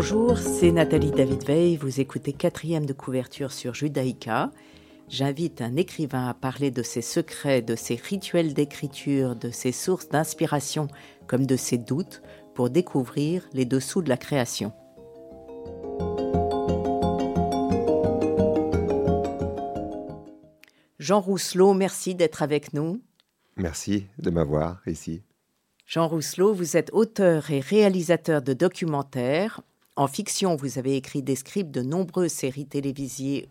Bonjour, 0.00 0.38
c'est 0.38 0.70
Nathalie 0.70 1.10
David 1.10 1.44
Veil. 1.44 1.76
Vous 1.76 1.98
écoutez 1.98 2.32
quatrième 2.32 2.86
de 2.86 2.92
couverture 2.92 3.50
sur 3.50 3.74
Judaïka. 3.74 4.52
J'invite 5.08 5.60
un 5.60 5.74
écrivain 5.74 6.28
à 6.28 6.34
parler 6.34 6.70
de 6.70 6.84
ses 6.84 7.02
secrets, 7.02 7.62
de 7.62 7.74
ses 7.74 7.96
rituels 7.96 8.54
d'écriture, 8.54 9.34
de 9.34 9.50
ses 9.50 9.72
sources 9.72 10.08
d'inspiration, 10.08 10.86
comme 11.26 11.46
de 11.46 11.56
ses 11.56 11.78
doutes, 11.78 12.22
pour 12.54 12.70
découvrir 12.70 13.48
les 13.52 13.64
dessous 13.64 14.00
de 14.00 14.08
la 14.08 14.16
création. 14.16 14.72
Jean 21.00 21.20
Rousselot, 21.20 21.74
merci 21.74 22.14
d'être 22.14 22.44
avec 22.44 22.72
nous. 22.72 23.02
Merci 23.56 24.06
de 24.18 24.30
m'avoir 24.30 24.80
ici. 24.86 25.24
Jean 25.86 26.06
Rousselot, 26.06 26.54
vous 26.54 26.76
êtes 26.76 26.90
auteur 26.92 27.50
et 27.50 27.58
réalisateur 27.58 28.42
de 28.42 28.52
documentaires. 28.52 29.62
En 29.98 30.06
fiction, 30.06 30.54
vous 30.54 30.78
avez 30.78 30.94
écrit 30.94 31.24
des 31.24 31.34
scripts 31.34 31.72
de 31.72 31.82
nombreuses 31.82 32.30
séries 32.30 32.66
télévisées, 32.66 33.48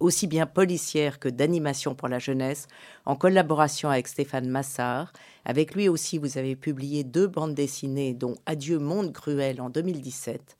aussi 0.00 0.26
bien 0.26 0.46
policières 0.46 1.18
que 1.18 1.28
d'animation 1.28 1.94
pour 1.94 2.08
la 2.08 2.18
jeunesse, 2.18 2.66
en 3.04 3.14
collaboration 3.14 3.90
avec 3.90 4.08
Stéphane 4.08 4.48
Massard. 4.48 5.12
Avec 5.44 5.74
lui 5.74 5.90
aussi, 5.90 6.16
vous 6.16 6.38
avez 6.38 6.56
publié 6.56 7.04
deux 7.04 7.26
bandes 7.26 7.54
dessinées, 7.54 8.14
dont 8.14 8.36
Adieu 8.46 8.78
Monde 8.78 9.12
Cruel 9.12 9.60
en 9.60 9.68
2017 9.68 10.56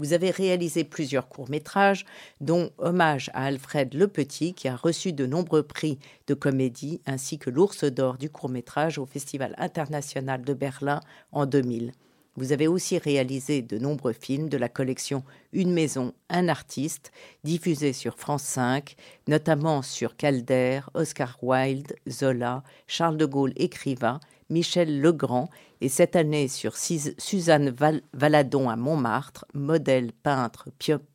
vous 0.00 0.12
avez 0.12 0.30
réalisé 0.30 0.84
plusieurs 0.84 1.28
courts-métrages, 1.28 2.06
dont 2.40 2.70
Hommage 2.78 3.32
à 3.34 3.46
Alfred 3.46 3.94
Le 3.94 4.06
Petit, 4.06 4.54
qui 4.54 4.68
a 4.68 4.76
reçu 4.76 5.12
de 5.12 5.26
nombreux 5.26 5.64
prix 5.64 5.98
de 6.28 6.34
comédie, 6.34 7.00
ainsi 7.04 7.36
que 7.36 7.50
l'Ours 7.50 7.82
d'Or 7.82 8.16
du 8.16 8.30
court-métrage 8.30 8.98
au 8.98 9.06
Festival 9.06 9.56
international 9.58 10.42
de 10.42 10.54
Berlin 10.54 11.00
en 11.32 11.46
2000. 11.46 11.90
Vous 12.38 12.52
avez 12.52 12.68
aussi 12.68 12.98
réalisé 12.98 13.62
de 13.62 13.78
nombreux 13.78 14.12
films 14.12 14.48
de 14.48 14.56
la 14.56 14.68
collection 14.68 15.24
Une 15.52 15.72
maison, 15.72 16.14
un 16.28 16.46
artiste, 16.46 17.10
diffusés 17.42 17.92
sur 17.92 18.16
France 18.16 18.44
5, 18.44 18.94
notamment 19.26 19.82
sur 19.82 20.16
Calder, 20.16 20.82
Oscar 20.94 21.36
Wilde, 21.42 21.96
Zola, 22.08 22.62
Charles 22.86 23.16
de 23.16 23.26
Gaulle 23.26 23.54
écrivain, 23.56 24.20
Michel 24.50 25.00
Legrand, 25.00 25.50
et 25.80 25.88
cette 25.88 26.14
année 26.14 26.46
sur 26.46 26.76
Suzanne 26.76 27.74
Valadon 28.12 28.68
à 28.68 28.76
Montmartre, 28.76 29.44
modèle 29.52 30.12
peintre 30.12 30.68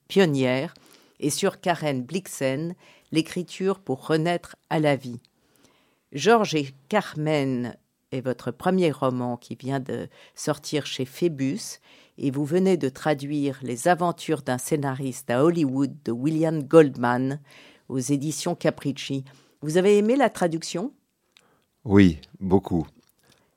pionnière, 0.09 0.73
et 1.21 1.29
sur 1.29 1.61
Karen 1.61 2.03
Blixen, 2.03 2.75
l'écriture 3.13 3.79
pour 3.79 4.07
renaître 4.07 4.57
à 4.69 4.81
la 4.81 4.97
vie. 4.97 5.21
Georges 6.11 6.55
et 6.55 6.67
Carmen 6.89 7.77
votre 8.21 8.51
premier 8.51 8.91
roman 8.91 9.37
qui 9.37 9.55
vient 9.55 9.79
de 9.79 10.07
sortir 10.35 10.85
chez 10.85 11.05
Phébus, 11.05 11.79
et 12.17 12.31
vous 12.31 12.45
venez 12.45 12.77
de 12.77 12.89
traduire 12.89 13.59
Les 13.63 13.87
aventures 13.87 14.41
d'un 14.41 14.57
scénariste 14.57 15.29
à 15.29 15.43
Hollywood 15.43 15.95
de 16.05 16.11
William 16.11 16.61
Goldman 16.63 17.39
aux 17.89 17.99
éditions 17.99 18.55
Capricci. 18.55 19.25
Vous 19.61 19.77
avez 19.77 19.97
aimé 19.97 20.15
la 20.15 20.29
traduction? 20.29 20.93
Oui, 21.85 22.19
beaucoup. 22.39 22.87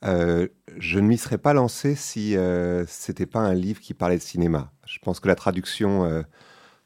Euh, 0.04 0.48
je 0.78 0.98
ne 0.98 1.06
m'y 1.06 1.18
serais 1.18 1.38
pas 1.38 1.52
lancé 1.52 1.94
si 1.94 2.36
euh, 2.36 2.84
c'était 2.86 3.26
pas 3.26 3.40
un 3.40 3.54
livre 3.54 3.80
qui 3.80 3.94
parlait 3.94 4.18
de 4.18 4.22
cinéma. 4.22 4.72
Je 4.86 4.98
pense 4.98 5.20
que 5.20 5.28
la 5.28 5.34
traduction 5.34 6.04
euh, 6.04 6.22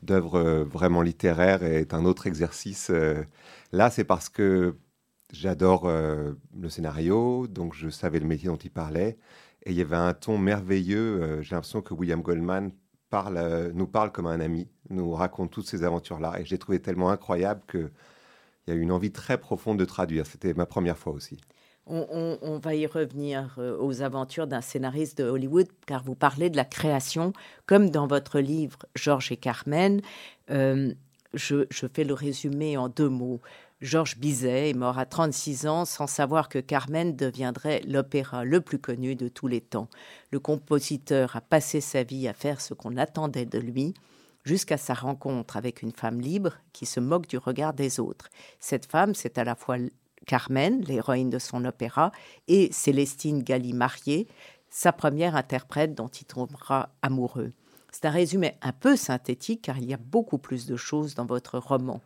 d'œuvres 0.03 0.67
vraiment 0.71 1.03
littéraires 1.03 1.63
est 1.63 1.93
un 1.95 2.05
autre 2.05 2.27
exercice. 2.27 2.91
là, 3.73 3.91
c'est 3.91 4.05
parce 4.05 4.29
que 4.29 4.75
j'adore 5.33 5.89
le 5.89 6.69
scénario, 6.69 7.47
donc 7.47 7.75
je 7.75 7.89
savais 7.89 8.21
le 8.21 8.27
métier 8.27 8.49
dont 8.49 8.57
il 8.57 8.71
parlait, 8.71 9.19
et 9.65 9.71
il 9.71 9.77
y 9.77 9.81
avait 9.81 9.97
un 9.97 10.15
ton 10.15 10.39
merveilleux. 10.39 11.41
J'ai 11.43 11.55
l'impression 11.55 11.83
que 11.83 11.95
William 11.95 12.23
Goldman 12.23 12.73
parle, 13.11 13.73
nous 13.75 13.87
parle 13.87 14.13
comme 14.13 14.27
un 14.27 14.41
ami, 14.41 14.69
nous 14.89 15.13
raconte 15.13 15.51
toutes 15.51 15.67
ces 15.67 15.85
aventures-là, 15.85 16.41
et 16.41 16.45
je 16.45 16.51
l'ai 16.51 16.59
trouvé 16.59 16.81
tellement 16.81 17.11
incroyable 17.11 17.63
qu'il 17.71 17.91
y 18.69 18.71
a 18.71 18.75
eu 18.75 18.81
une 18.81 18.93
envie 18.93 19.13
très 19.13 19.39
profonde 19.39 19.79
de 19.79 19.85
traduire. 19.85 20.27
C'était 20.27 20.55
ma 20.55 20.67
première 20.67 20.99
fois 20.99 21.13
aussi. 21.13 21.39
On, 21.93 22.61
va 22.63 22.75
y 22.77 22.87
revenir 22.87 23.57
euh, 23.59 23.77
aux 23.81 24.03
aventures 24.03 24.47
d'un 24.47 24.61
scénariste 24.61 25.19
de 25.19 25.25
Hollywood, 25.25 25.67
car 25.87 26.05
vous 26.05 26.15
parlez 26.15 26.49
de 26.49 26.57
la 26.57 26.65
création, 26.65 27.33
comme 27.67 27.91
dans 27.91 28.07
votre 28.07 28.39
livre 28.39 28.79
Georges 28.95 29.33
et 29.33 29.37
Carmen. 29.37 30.01
Euh, 30.51 30.95
je, 31.35 31.65
fais 31.93 32.05
le 32.05 32.15
résumé 32.15 32.77
en 32.77 32.89
deux 32.89 33.09
mots. 33.09 33.41
Georges 33.81 34.19
Bizet 34.19 34.69
est 34.69 34.75
mort 34.75 34.99
à 34.99 35.07
36 35.07 35.67
ans 35.67 35.87
sans 35.87 36.07
savoir 36.07 36.51
que 36.51 36.59
Carmen 36.59 37.17
deviendrait 37.17 37.81
l'opéra 37.89 38.45
le 38.45 38.61
plus 38.61 38.79
connu 38.79 39.17
de 39.17 39.29
tous 39.29 39.47
les 39.47 39.63
temps. 39.63 39.89
Le 40.31 40.39
compositeur 40.39 41.35
a 41.35 41.41
passé 41.41 41.81
sa 41.81 42.03
vie 42.03 42.29
à 42.29 42.35
faire 42.35 42.61
ce 42.61 42.75
qu'on 42.75 42.99
attendait 42.99 43.47
de 43.47 43.59
lui, 43.59 43.95
jusqu'à 44.45 44.77
sa 44.77 44.93
rencontre 44.93 45.57
avec 45.57 45.81
une 45.81 45.93
femme 45.93 46.21
libre 46.21 46.59
qui 46.75 46.85
se 46.85 47.01
moque 47.01 47.27
du 47.27 47.39
regard 47.39 47.73
des 47.73 48.01
autres. 48.01 48.29
Cette 48.59 48.85
femme, 48.85 49.15
c'est 49.15 49.39
à 49.39 49.45
la 49.45 49.55
fois 49.55 49.77
Carmen, 50.27 50.83
l'héroïne 50.83 51.31
de 51.31 51.39
son 51.39 51.65
opéra, 51.65 52.13
et 52.49 52.71
Célestine 52.73 53.43
Galli-Marié, 53.43 54.29
sa 54.69 54.93
première 54.93 55.37
interprète 55.37 55.95
dont 55.95 56.09
il 56.09 56.27
tombera 56.27 56.91
amoureux. 57.01 57.53
C'est 57.91 58.05
un 58.05 58.11
résumé 58.11 58.59
un 58.61 58.73
peu 58.73 58.95
synthétique 58.95 59.63
car 59.63 59.79
il 59.79 59.87
y 59.89 59.95
a 59.95 59.99
beaucoup 59.99 60.39
plus 60.39 60.67
de 60.67 60.77
choses 60.77 61.15
dans 61.15 61.25
votre 61.25 61.59
roman. 61.59 62.03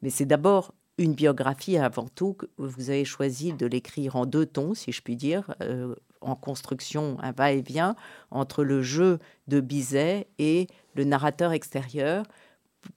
Mais 0.00 0.10
c'est 0.10 0.24
d'abord 0.24 0.72
une 0.98 1.14
biographie 1.14 1.76
avant 1.76 2.08
tout. 2.08 2.36
Vous 2.58 2.90
avez 2.90 3.04
choisi 3.04 3.52
de 3.52 3.66
l'écrire 3.66 4.16
en 4.16 4.26
deux 4.26 4.46
tons, 4.46 4.74
si 4.74 4.92
je 4.92 5.02
puis 5.02 5.16
dire, 5.16 5.54
euh, 5.60 5.94
en 6.20 6.36
construction, 6.36 7.18
un 7.20 7.32
va-et-vient 7.32 7.96
entre 8.30 8.64
le 8.64 8.82
jeu 8.82 9.18
de 9.48 9.60
Bizet 9.60 10.28
et 10.38 10.68
le 10.94 11.04
narrateur 11.04 11.52
extérieur. 11.52 12.24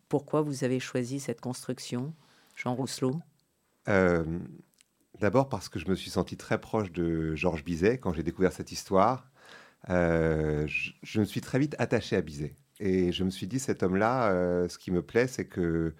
Pourquoi 0.10 0.42
vous 0.42 0.64
avez 0.64 0.80
choisi 0.80 1.20
cette 1.20 1.42
construction, 1.42 2.14
Jean 2.56 2.76
Rousselot? 2.76 3.20
Euh, 3.90 4.24
d'abord 5.20 5.50
parce 5.50 5.70
que 5.70 5.80
je 5.80 5.90
me 5.90 5.96
suis 5.96 6.12
senti 6.12 6.38
très 6.38 6.60
proche 6.60 6.92
de 6.92 7.36
Georges 7.36 7.64
Bizet 7.64 7.98
quand 7.98 8.14
j'ai 8.14 8.24
découvert 8.24 8.54
cette 8.54 8.72
histoire. 8.72 9.32
Euh, 9.90 10.68
je, 10.68 11.20
me 11.20 11.26
suis 11.26 11.42
très 11.42 11.60
vite 11.60 11.76
attaché 11.80 12.16
à 12.16 12.22
Bizet. 12.22 12.56
Et 12.80 13.12
je 13.12 13.24
me 13.24 13.32
suis 13.32 13.48
dit, 13.48 13.60
cet 13.60 13.82
homme-là, 13.82 14.68
ce 14.68 14.78
qui 14.78 14.92
me 14.92 15.02
plaît, 15.02 15.28
c'est 15.28 15.48
que 15.48 15.96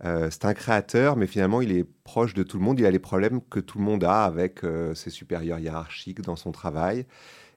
c'est 0.00 0.44
un 0.44 0.54
créateur, 0.54 1.16
mais 1.16 1.26
finalement, 1.26 1.60
il 1.60 1.72
est 1.72 1.84
proche 1.84 2.34
de 2.34 2.42
tout 2.42 2.58
le 2.58 2.64
monde. 2.64 2.80
Il 2.80 2.86
a 2.86 2.90
les 2.90 2.98
problèmes 2.98 3.40
que 3.40 3.60
tout 3.60 3.78
le 3.78 3.84
monde 3.84 4.04
a 4.04 4.24
avec 4.24 4.60
ses 4.94 5.10
supérieurs 5.10 5.60
hiérarchiques 5.60 6.20
dans 6.22 6.36
son 6.36 6.50
travail. 6.52 7.06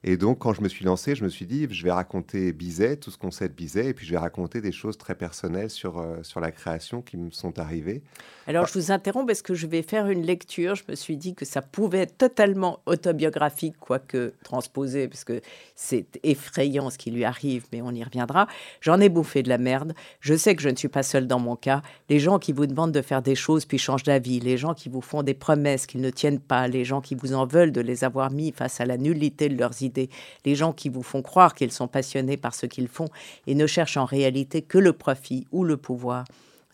Et 0.08 0.16
donc, 0.16 0.38
quand 0.38 0.52
je 0.52 0.62
me 0.62 0.68
suis 0.68 0.84
lancé, 0.84 1.16
je 1.16 1.24
me 1.24 1.28
suis 1.28 1.46
dit, 1.46 1.66
je 1.68 1.82
vais 1.82 1.90
raconter 1.90 2.52
Bizet, 2.52 2.96
tout 2.96 3.10
ce 3.10 3.18
qu'on 3.18 3.32
sait 3.32 3.48
de 3.48 3.52
Bizet, 3.52 3.86
et 3.86 3.92
puis 3.92 4.06
je 4.06 4.12
vais 4.12 4.18
raconter 4.18 4.60
des 4.60 4.70
choses 4.70 4.96
très 4.96 5.16
personnelles 5.16 5.68
sur, 5.68 5.98
euh, 5.98 6.22
sur 6.22 6.38
la 6.38 6.52
création 6.52 7.02
qui 7.02 7.16
me 7.16 7.32
sont 7.32 7.58
arrivées. 7.58 8.02
Alors, 8.46 8.68
je 8.68 8.74
vous 8.74 8.92
interromps 8.92 9.26
parce 9.26 9.42
que 9.42 9.54
je 9.54 9.66
vais 9.66 9.82
faire 9.82 10.06
une 10.08 10.22
lecture. 10.22 10.76
Je 10.76 10.84
me 10.88 10.94
suis 10.94 11.16
dit 11.16 11.34
que 11.34 11.44
ça 11.44 11.60
pouvait 11.60 12.02
être 12.02 12.16
totalement 12.16 12.78
autobiographique, 12.86 13.74
quoique 13.80 14.32
transposé, 14.44 15.08
parce 15.08 15.24
que 15.24 15.40
c'est 15.74 16.06
effrayant 16.22 16.88
ce 16.90 16.98
qui 16.98 17.10
lui 17.10 17.24
arrive, 17.24 17.64
mais 17.72 17.82
on 17.82 17.90
y 17.90 18.04
reviendra. 18.04 18.46
J'en 18.80 19.00
ai 19.00 19.08
bouffé 19.08 19.42
de 19.42 19.48
la 19.48 19.58
merde. 19.58 19.92
Je 20.20 20.36
sais 20.36 20.54
que 20.54 20.62
je 20.62 20.68
ne 20.68 20.76
suis 20.76 20.86
pas 20.86 21.02
seule 21.02 21.26
dans 21.26 21.40
mon 21.40 21.56
cas. 21.56 21.82
Les 22.08 22.20
gens 22.20 22.38
qui 22.38 22.52
vous 22.52 22.66
demandent 22.66 22.92
de 22.92 23.02
faire 23.02 23.22
des 23.22 23.34
choses 23.34 23.64
puis 23.64 23.78
changent 23.78 24.04
d'avis, 24.04 24.38
les 24.38 24.56
gens 24.56 24.74
qui 24.74 24.88
vous 24.88 25.00
font 25.00 25.24
des 25.24 25.34
promesses 25.34 25.86
qu'ils 25.86 26.00
ne 26.00 26.10
tiennent 26.10 26.38
pas, 26.38 26.68
les 26.68 26.84
gens 26.84 27.00
qui 27.00 27.16
vous 27.16 27.34
en 27.34 27.46
veulent 27.46 27.72
de 27.72 27.80
les 27.80 28.04
avoir 28.04 28.30
mis 28.30 28.52
face 28.52 28.80
à 28.80 28.86
la 28.86 28.98
nullité 28.98 29.48
de 29.48 29.58
leurs 29.58 29.82
idées, 29.82 29.95
les 30.44 30.54
gens 30.54 30.72
qui 30.72 30.88
vous 30.88 31.02
font 31.02 31.22
croire 31.22 31.54
qu'ils 31.54 31.72
sont 31.72 31.88
passionnés 31.88 32.36
par 32.36 32.54
ce 32.54 32.66
qu'ils 32.66 32.88
font 32.88 33.08
et 33.46 33.54
ne 33.54 33.66
cherchent 33.66 33.96
en 33.96 34.04
réalité 34.04 34.62
que 34.62 34.78
le 34.78 34.92
profit 34.92 35.46
ou 35.52 35.64
le 35.64 35.76
pouvoir 35.76 36.24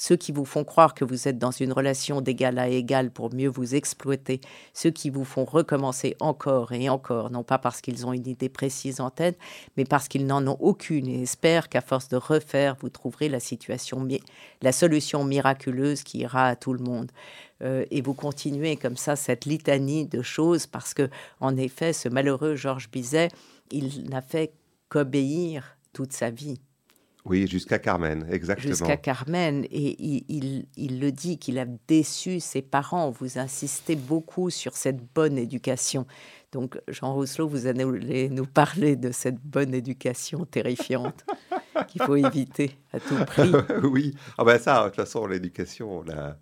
ceux 0.02 0.16
qui 0.16 0.32
vous 0.32 0.44
font 0.44 0.64
croire 0.64 0.94
que 0.94 1.04
vous 1.04 1.28
êtes 1.28 1.38
dans 1.38 1.52
une 1.52 1.72
relation 1.72 2.20
d'égal 2.20 2.59
à 2.59 2.66
égal 2.66 3.12
pour 3.12 3.32
mieux 3.32 3.48
vous 3.48 3.77
exploiter, 3.77 4.41
ceux 4.74 4.91
qui 4.91 5.10
vous 5.10 5.24
font 5.24 5.44
recommencer 5.44 6.16
encore 6.18 6.72
et 6.72 6.88
encore, 6.88 7.30
non 7.30 7.44
pas 7.44 7.59
parce 7.59 7.80
qu'ils 7.80 8.04
ont 8.04 8.12
une 8.12 8.27
idée 8.27 8.48
précise 8.48 9.00
en 9.00 9.10
tête, 9.10 9.38
mais 9.77 9.84
parce 9.84 10.09
qu'ils 10.09 10.27
n'en 10.27 10.44
ont 10.48 10.56
aucune 10.59 11.06
et 11.06 11.22
espèrent 11.22 11.68
qu'à 11.68 11.82
force 11.82 12.09
de 12.09 12.16
refaire, 12.16 12.74
vous 12.80 12.88
trouverez 12.88 13.28
la 13.28 14.72
solution 14.72 15.22
miraculeuse 15.24 16.03
qui 16.03 16.18
ira 16.18 16.48
à 16.48 16.56
tout 16.56 16.72
le 16.72 16.82
monde. 16.82 17.12
Euh, 17.62 17.84
et 17.92 18.00
vous 18.00 18.15
continuez 18.15 18.74
comme 18.74 18.97
ça 18.97 19.15
cette 19.15 19.44
litanie 19.44 20.06
de 20.06 20.21
choses 20.21 20.66
parce 20.66 20.94
que, 20.94 21.10
en 21.38 21.56
effet, 21.56 21.92
ce 21.92 22.09
malheureux 22.09 22.56
Georges 22.56 22.91
Bizet, 22.91 23.28
il 23.71 24.10
n'a 24.10 24.21
fait 24.21 24.53
qu'obéir 24.88 25.78
toute 25.92 26.12
sa 26.12 26.30
vie. 26.30 26.59
Oui, 27.24 27.47
jusqu'à 27.47 27.78
Carmen, 27.78 28.27
exactement. 28.30 28.71
Jusqu'à 28.71 28.97
Carmen. 28.97 29.65
Et 29.71 29.97
il, 30.03 30.66
il, 30.77 31.01
le 31.01 31.13
dit 31.13 31.39
qu'il 31.39 31.59
a 31.59 31.66
déçu 31.86 32.41
ses 32.41 32.63
parents. 32.63 33.10
Vous 33.10 33.39
insistez 33.39 33.95
beaucoup 33.95 34.51
sur 34.51 34.77
cette 34.77 35.01
bonne 35.15 35.39
éducation. 35.39 36.07
Donc, 36.51 36.78
Jean 36.89 37.15
Rousselot, 37.15 37.48
vous 37.48 37.66
allez 37.66 38.28
nous 38.28 38.47
parler 38.47 38.97
de 38.97 39.13
cette 39.13 39.39
bonne 39.41 39.72
éducation 39.72 40.45
terrifiante 40.45 41.24
qu'il 41.89 42.03
faut 42.03 42.16
éviter 42.16 42.77
à 42.92 42.98
tout 42.98 43.15
prix. 43.25 43.53
oui, 43.84 44.15
ah 44.36 44.45
ben 44.45 44.59
ça, 44.59 44.83
de 44.83 44.89
toute 44.89 44.97
façon, 44.97 45.27
l'éducation, 45.27 46.01
on 46.01 46.10
a... 46.10 46.36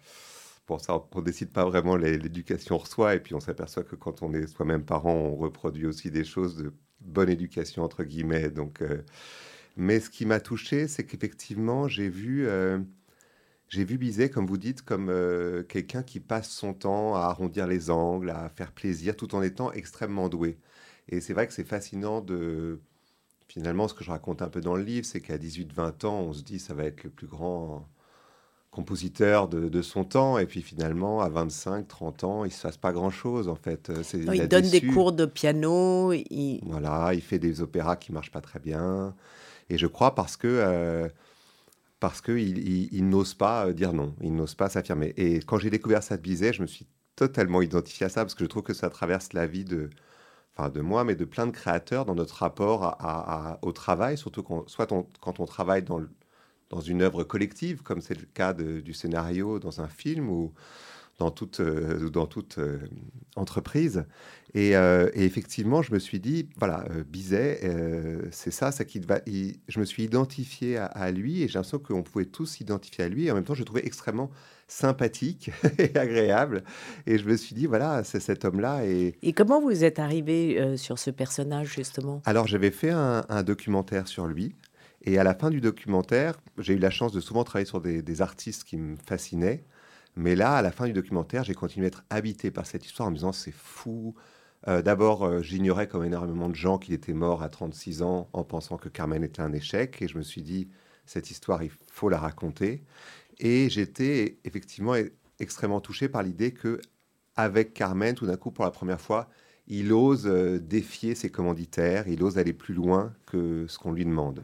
Bon, 0.67 0.79
ça, 0.79 0.99
on 1.13 1.21
décide 1.21 1.51
pas 1.51 1.65
vraiment 1.65 1.97
l'éducation 1.97 2.79
reçoit, 2.79 3.17
et 3.17 3.21
puis 3.21 3.35
on 3.35 3.41
s'aperçoit 3.41 3.83
que 3.83 3.97
quand 3.97 4.23
on 4.23 4.33
est 4.33 4.47
soi-même 4.47 4.85
parent, 4.85 5.13
on 5.13 5.37
reproduit 5.37 5.87
aussi 5.87 6.11
des 6.11 6.25
choses 6.25 6.57
de 6.57 6.73
bonne 7.01 7.29
éducation, 7.29 7.83
entre 7.83 8.05
guillemets. 8.05 8.51
Donc, 8.51 8.81
euh, 8.83 9.05
Mais 9.81 9.99
ce 9.99 10.11
qui 10.11 10.27
m'a 10.27 10.41
touché, 10.41 10.89
c'est 10.89 11.05
qu'effectivement, 11.05 11.89
j'ai 11.89 12.11
vu, 12.11 12.47
euh, 12.47 12.79
j'ai 13.71 13.83
vu 13.83 13.97
Bizet, 13.97 14.29
comme 14.29 14.47
vous 14.47 14.59
dites, 14.59 14.83
comme 14.83 15.09
euh, 15.09 15.63
quelqu'un 15.63 16.03
qui 16.03 16.21
passe 16.21 16.51
son 16.51 16.75
temps 16.75 17.15
à 17.15 17.21
arrondir 17.21 17.67
les 17.67 17.89
angles, 17.89 18.29
à 18.29 18.51
faire 18.51 18.73
plaisir, 18.73 19.17
tout 19.17 19.35
en 19.35 19.41
étant 19.41 19.73
extrêmement 19.73 20.29
doué. 20.29 20.59
Et 21.09 21.23
c'est 21.23 21.33
vrai 21.33 21.47
que 21.47 21.55
c'est 21.55 21.65
fascinant 21.65 22.21
de... 22.21 22.79
Finalement, 23.49 23.89
ce 23.89 23.95
que 23.95 24.05
je 24.05 24.11
raconte 24.11 24.43
un 24.43 24.51
peu 24.51 24.61
dans 24.61 24.77
le 24.77 24.83
livre, 24.83 25.07
c'est 25.07 25.23
qu'à 25.23 25.39
18-20 25.39 26.05
ans, 26.05 26.21
on 26.21 26.35
se 26.35 26.43
dit 26.43 26.59
ça 26.59 26.75
va 26.75 26.85
être 26.85 27.03
le 27.05 27.11
plus 27.11 27.27
grand 27.27 27.89
compositeur 28.71 29.49
de, 29.49 29.81
son 29.81 30.05
temps. 30.05 30.37
Et 30.37 30.45
puis 30.45 30.61
finalement, 30.61 31.23
à 31.23 31.31
25, 31.31 31.89
30 31.89 32.25
ans, 32.25 32.45
il 32.45 32.49
ne 32.49 32.53
se 32.53 32.61
passe 32.61 32.77
pas 32.77 32.93
grand-chose, 32.93 33.49
en 33.49 33.57
fait. 33.57 33.89
Euh, 33.89 34.03
il, 34.13 34.47
donne 34.47 34.69
des 34.69 34.83
cours 34.83 35.13
de 35.13 35.25
piano. 35.25 36.13
Il... 36.13 36.61
Voilà, 36.67 37.15
il 37.15 37.23
fait 37.23 37.39
des 37.39 37.63
opéras 37.63 37.97
qui 37.97 38.13
ne 38.13 38.17
marchent 38.17 38.31
pas 38.31 38.43
très 38.43 38.61
bien. 38.61 39.15
Et 39.71 39.79
je 39.79 39.87
crois 39.87 40.15
parce 40.15 40.37
que... 40.37 40.49
Euh, 40.49 41.09
parce 42.01 42.23
qu'il 42.23 42.93
il, 42.95 43.09
n'ose 43.09 43.35
pas 43.35 43.67
euh, 43.67 43.73
dire 43.75 43.93
non, 43.93 44.15
il 44.23 44.35
n'ose 44.35 44.55
pas 44.55 44.71
s'affirmer. 44.71 45.13
Et 45.19 45.41
quand 45.41 45.59
j'ai 45.59 45.69
découvert 45.69 46.03
ça 46.03 46.17
de 46.17 46.23
Bizet, 46.23 46.55
je 46.55 46.63
me 46.63 46.67
suis 46.67 46.87
totalement 47.15 47.61
identifié 47.61 48.07
à 48.07 48.09
ça, 48.09 48.23
parce 48.25 48.35
que 48.35 48.43
je 48.45 48.49
trouve 48.49 48.63
que 48.63 48.73
ça 48.73 48.89
traverse 48.89 49.35
la 49.35 49.47
vie 49.47 49.65
de, 49.67 49.91
enfin 50.57 50.71
de 50.71 50.81
moi, 50.81 51.05
mais 51.05 51.15
de 51.15 51.27
plein 51.27 51.47
de 51.47 51.53
créateurs 51.53 52.07
dans 52.07 52.15
notre 52.15 52.37
rapport 52.37 52.97
au 53.63 53.73
travail, 53.73 54.17
surtout 54.17 54.43
quand, 54.43 55.41
on 55.41 55.47
travaille 55.47 55.83
dans 55.83 56.01
dans 56.71 56.81
une 56.81 57.03
œuvre 57.03 57.25
collective, 57.25 57.83
comme 57.83 58.01
c'est 58.01 58.19
le 58.19 58.27
cas 58.27 58.55
du 58.55 58.95
scénario 58.95 59.59
dans 59.59 59.81
un 59.81 59.89
film 59.89 60.31
ou 60.31 60.55
dans 61.21 61.31
toute, 61.31 61.61
euh, 61.61 62.09
dans 62.09 62.27
toute 62.27 62.59
euh, 62.59 62.79
entreprise. 63.37 64.05
Euh, 64.57 65.11
et, 65.15 65.25
effectivement, 65.27 65.83
je 65.83 65.93
me 65.93 65.99
suis 65.99 66.19
dit, 66.19 66.49
voilà, 66.57 66.85
Bizet, 67.07 67.61
c'est 68.33 68.51
ça, 68.51 68.73
ça 68.73 68.85
qui 68.85 68.99
va. 68.99 69.21
je 69.27 69.79
me 69.79 69.85
suis 69.85 70.03
identifié 70.03 70.77
à, 70.79 71.11
lui 71.13 71.43
et 71.43 71.49
j'ai 71.49 71.55
l'impression 71.55 71.79
qu'on 71.79 72.03
pouvait 72.03 72.25
tous 72.25 72.47
s'identifier 72.47 73.05
à 73.05 73.09
lui. 73.09 73.27
Et 73.27 73.31
en 73.31 73.35
même 73.35 73.45
temps, 73.45 73.55
je 73.55 73.61
le 73.61 73.65
trouvais 73.67 73.87
extrêmement 73.87 74.31
sympathique 74.67 75.53
et 75.79 75.97
agréable. 75.97 76.65
Et 77.07 77.19
je 77.19 77.27
me 77.27 77.37
suis 77.37 77.55
dit, 77.55 77.67
voilà, 77.67 78.03
c'est 78.03 78.19
cet 78.19 78.45
homme-là. 78.45 78.85
Et... 78.87 79.15
et 79.23 79.33
comment 79.33 79.61
vous 79.61 79.85
êtes 79.85 80.01
arrivé 80.01 80.77
sur 80.77 80.99
ce 80.99 81.11
personnage, 81.11 81.73
justement? 81.73 82.21
Alors, 82.25 82.49
j'avais 82.49 82.73
fait 82.73 82.91
un, 82.91 83.43
documentaire 83.45 84.09
sur 84.09 84.27
lui. 84.27 84.57
Et 85.03 85.19
à 85.19 85.25
la 85.25 85.35
fin 85.35 85.51
du 85.51 85.61
documentaire, 85.61 86.35
j'ai 86.59 86.75
eu 86.75 86.79
la 86.79 86.91
chance 86.91 87.13
de 87.13 87.21
souvent 87.21 87.45
travailler 87.45 87.67
sur 87.67 87.81
des, 87.81 88.21
artistes 88.21 88.65
qui 88.65 88.77
me 88.77 88.97
fascinaient. 89.07 89.65
Mais 90.17 90.35
là, 90.35 90.55
à 90.57 90.63
la 90.63 90.73
fin 90.73 90.87
du 90.87 90.93
documentaire, 90.93 91.45
j'ai 91.45 91.55
continué 91.55 91.87
à 91.87 91.89
être 91.89 92.05
habité 92.11 92.51
par 92.51 92.67
cette 92.67 92.85
histoire 92.85 93.09
en 93.09 93.11
me 93.11 93.17
disant 93.17 93.33
c'est 93.33 93.55
fou. 93.55 94.15
Euh, 94.69 94.83
d'abord, 94.83 95.25
euh, 95.25 95.43
j'ignorais 95.43 95.89
comme 95.89 96.05
énormément 96.05 96.49
de 96.49 96.55
gens 96.55 96.79
qu'il 96.79 96.95
était 96.95 97.15
mort 97.15 97.43
à 97.43 97.49
36 97.49 98.03
ans 98.03 98.29
en 98.33 98.45
pensant 98.45 98.77
que 98.77 98.89
Carmen 98.89 99.23
était 99.25 99.41
un 99.41 99.53
échec. 99.53 100.03
Et 100.03 100.09
je 100.09 100.19
me 100.19 100.23
suis 100.23 100.43
dit, 100.43 100.69
cette 101.07 101.31
histoire, 101.31 101.63
il 101.63 101.71
faut 101.91 102.09
la 102.09 102.19
raconter. 102.19 102.85
Et 103.39 103.71
j'étais 103.71 104.39
effectivement 104.45 104.95
extrêmement 105.39 105.81
touché 105.81 106.09
par 106.09 106.23
l'idée 106.23 106.53
que, 106.53 106.81
avec 107.37 107.73
Carmen, 107.75 108.15
tout 108.15 108.27
d'un 108.27 108.37
coup, 108.37 108.51
pour 108.51 108.65
la 108.65 108.71
première 108.71 109.01
fois, 109.01 109.31
il 109.67 109.93
ose 109.93 110.27
euh, 110.27 110.59
défier 110.59 111.15
ses 111.15 111.31
commanditaires, 111.31 112.09
il 112.09 112.23
ose 112.23 112.39
aller 112.39 112.53
plus 112.53 112.75
loin 112.75 113.15
que 113.27 113.67
ce 113.69 113.79
qu'on 113.79 113.93
lui 113.93 114.05
demande 114.05 114.43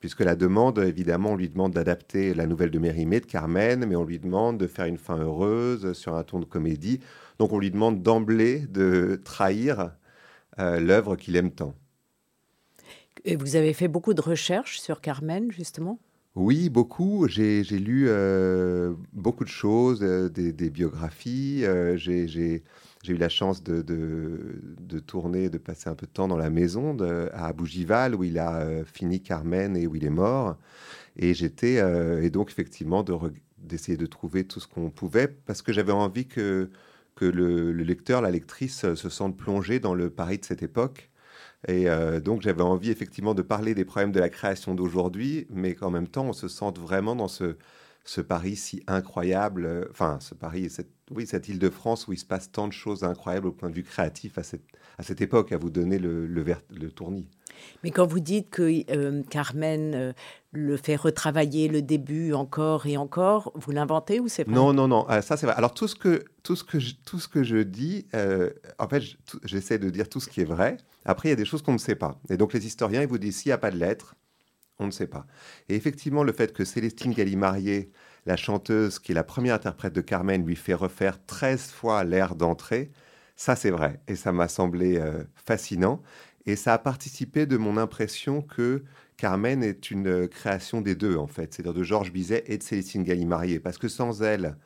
puisque 0.00 0.20
la 0.20 0.36
demande, 0.36 0.78
évidemment, 0.78 1.32
on 1.32 1.36
lui 1.36 1.48
demande 1.48 1.72
d'adapter 1.72 2.34
la 2.34 2.46
nouvelle 2.46 2.70
de 2.70 2.78
Mérimée, 2.78 3.20
de 3.20 3.26
Carmen, 3.26 3.84
mais 3.86 3.96
on 3.96 4.04
lui 4.04 4.18
demande 4.18 4.58
de 4.58 4.66
faire 4.66 4.86
une 4.86 4.98
fin 4.98 5.18
heureuse 5.18 5.92
sur 5.92 6.14
un 6.14 6.22
ton 6.22 6.38
de 6.38 6.44
comédie. 6.44 7.00
Donc 7.38 7.52
on 7.52 7.58
lui 7.58 7.70
demande 7.70 8.02
d'emblée 8.02 8.60
de 8.60 9.20
trahir 9.24 9.92
euh, 10.58 10.80
l'œuvre 10.80 11.16
qu'il 11.16 11.36
aime 11.36 11.50
tant. 11.50 11.74
Et 13.24 13.36
vous 13.36 13.56
avez 13.56 13.72
fait 13.72 13.88
beaucoup 13.88 14.14
de 14.14 14.20
recherches 14.20 14.80
sur 14.80 15.00
Carmen, 15.00 15.50
justement? 15.50 15.98
Oui, 16.36 16.68
beaucoup. 16.68 17.26
J'ai 17.28 17.62
lu 17.64 18.06
euh, 18.08 18.94
beaucoup 19.12 19.44
de 19.44 19.48
choses, 19.48 20.00
euh, 20.02 20.28
des, 20.28 20.70
biographies. 20.70 21.64
j'ai 21.96 22.62
j'ai 23.02 23.14
eu 23.14 23.16
la 23.16 23.28
chance 23.28 23.62
de, 23.62 23.82
de, 23.82 24.98
tourner, 24.98 25.50
de 25.50 25.58
passer 25.58 25.88
un 25.88 25.94
peu 25.94 26.06
de 26.06 26.12
temps 26.12 26.28
dans 26.28 26.36
la 26.36 26.50
maison 26.50 26.96
à 27.32 27.52
Bougival, 27.52 28.14
où 28.14 28.24
il 28.24 28.38
a 28.38 28.60
euh, 28.60 28.84
fini 28.84 29.20
Carmen 29.22 29.76
et 29.76 29.86
où 29.86 29.94
il 29.94 30.04
est 30.04 30.10
mort. 30.10 30.56
Et 31.16 31.34
j'étais, 31.34 31.78
euh, 31.78 32.22
et 32.22 32.30
donc 32.30 32.50
effectivement, 32.50 33.04
d'essayer 33.58 33.96
de, 33.96 34.06
trouver 34.06 34.44
tout 34.44 34.60
ce 34.60 34.66
qu'on 34.66 34.90
pouvait, 34.90 35.28
parce 35.28 35.62
que 35.62 35.72
j'avais 35.72 35.92
envie 35.92 36.26
que, 36.26 36.70
que 37.14 37.24
le, 37.24 37.72
lecteur, 37.72 38.20
la 38.20 38.30
lectrice 38.30 38.84
euh, 38.84 38.94
se 38.96 39.08
sente 39.08 39.36
plongé 39.36 39.80
dans 39.80 39.94
le 39.94 40.10
Paris 40.10 40.38
de 40.38 40.44
cette 40.44 40.62
époque. 40.62 41.10
Et 41.66 41.86
donc 42.24 42.42
j'avais 42.42 42.62
envie 42.62 42.90
effectivement 42.92 43.34
de 43.34 43.42
parler 43.42 43.74
des 43.74 43.84
problèmes 43.84 44.12
de 44.12 44.20
la 44.20 44.28
création 44.28 44.76
d'aujourd'hui, 44.76 45.48
mais 45.50 45.74
qu'en 45.74 45.90
même 45.90 46.06
temps 46.06 46.26
on 46.26 46.32
se 46.32 46.46
sente 46.46 46.78
vraiment 46.78 47.16
dans 47.16 47.26
ce, 47.26 47.56
ce 48.04 48.20
Paris 48.20 48.54
si 48.54 48.84
incroyable, 48.86 49.88
enfin 49.90 50.18
ce 50.20 50.36
Paris, 50.36 50.70
cette, 50.70 50.92
oui, 51.10 51.26
cette 51.26 51.48
île 51.48 51.58
de 51.58 51.70
France 51.70 52.08
où 52.08 52.12
il 52.12 52.18
se 52.18 52.24
passe 52.24 52.50
tant 52.50 52.68
de 52.68 52.72
choses 52.72 53.04
incroyables 53.04 53.48
au 53.48 53.52
point 53.52 53.70
de 53.70 53.74
vue 53.74 53.82
créatif 53.82 54.38
à 54.38 54.42
cette, 54.42 54.64
à 54.98 55.02
cette 55.02 55.20
époque, 55.20 55.52
à 55.52 55.58
vous 55.58 55.70
donner 55.70 55.98
le, 55.98 56.26
le, 56.26 56.44
le 56.70 56.90
tournis. 56.90 57.28
Mais 57.82 57.90
quand 57.90 58.06
vous 58.06 58.20
dites 58.20 58.50
que 58.50 58.84
euh, 58.90 59.22
Carmen 59.30 59.94
euh, 59.94 60.12
le 60.52 60.76
fait 60.76 60.96
retravailler 60.96 61.68
le 61.68 61.82
début 61.82 62.32
encore 62.32 62.86
et 62.86 62.96
encore, 62.96 63.52
vous 63.54 63.72
l'inventez 63.72 64.20
ou 64.20 64.28
c'est 64.28 64.44
vrai 64.44 64.54
Non, 64.54 64.72
non, 64.72 64.88
non, 64.88 65.04
ah, 65.08 65.22
ça 65.22 65.36
c'est 65.36 65.46
vrai. 65.46 65.56
Alors 65.56 65.74
tout 65.74 65.88
ce 65.88 65.96
que, 65.96 66.24
tout 66.42 66.56
ce 66.56 66.64
que, 66.64 66.78
je, 66.78 66.94
tout 67.04 67.18
ce 67.18 67.28
que 67.28 67.42
je 67.42 67.58
dis, 67.58 68.06
euh, 68.14 68.50
en 68.78 68.88
fait, 68.88 69.02
j'essaie 69.44 69.78
de 69.78 69.90
dire 69.90 70.08
tout 70.08 70.20
ce 70.20 70.28
qui 70.28 70.40
est 70.40 70.44
vrai. 70.44 70.76
Après, 71.04 71.28
il 71.28 71.30
y 71.30 71.32
a 71.32 71.36
des 71.36 71.44
choses 71.44 71.62
qu'on 71.62 71.72
ne 71.72 71.78
sait 71.78 71.96
pas. 71.96 72.20
Et 72.30 72.36
donc 72.36 72.52
les 72.52 72.66
historiens, 72.66 73.02
ils 73.02 73.08
vous 73.08 73.18
disent 73.18 73.38
s'il 73.38 73.50
n'y 73.50 73.54
a 73.54 73.58
pas 73.58 73.70
de 73.70 73.78
lettres, 73.78 74.14
on 74.78 74.86
ne 74.86 74.90
sait 74.92 75.06
pas. 75.06 75.26
Et 75.68 75.74
effectivement, 75.74 76.22
le 76.22 76.32
fait 76.32 76.52
que 76.52 76.64
Célestine 76.64 77.12
Gallimarié, 77.12 77.90
la 78.28 78.36
chanteuse 78.36 78.98
qui 78.98 79.12
est 79.12 79.14
la 79.14 79.24
première 79.24 79.54
interprète 79.54 79.94
de 79.94 80.02
Carmen, 80.02 80.44
lui 80.44 80.54
fait 80.54 80.74
refaire 80.74 81.18
13 81.24 81.70
fois 81.70 82.04
l'air 82.04 82.34
d'entrée, 82.34 82.90
ça 83.36 83.56
c'est 83.56 83.70
vrai. 83.70 84.00
Et 84.06 84.16
ça 84.16 84.32
m'a 84.32 84.48
semblé 84.48 84.98
euh, 84.98 85.24
fascinant. 85.34 86.02
Et 86.44 86.54
ça 86.54 86.74
a 86.74 86.78
participé 86.78 87.46
de 87.46 87.56
mon 87.56 87.78
impression 87.78 88.42
que 88.42 88.84
Carmen 89.16 89.62
est 89.62 89.90
une 89.90 90.28
création 90.28 90.82
des 90.82 90.94
deux, 90.94 91.16
en 91.16 91.26
fait, 91.26 91.54
c'est-à-dire 91.54 91.72
de 91.72 91.82
Georges 91.82 92.12
Bizet 92.12 92.44
et 92.46 92.58
de 92.58 92.62
Célestine 92.62 93.02
Gallimarié. 93.02 93.60
Parce 93.60 93.78
que 93.78 93.88
sans 93.88 94.22
elle, 94.22 94.56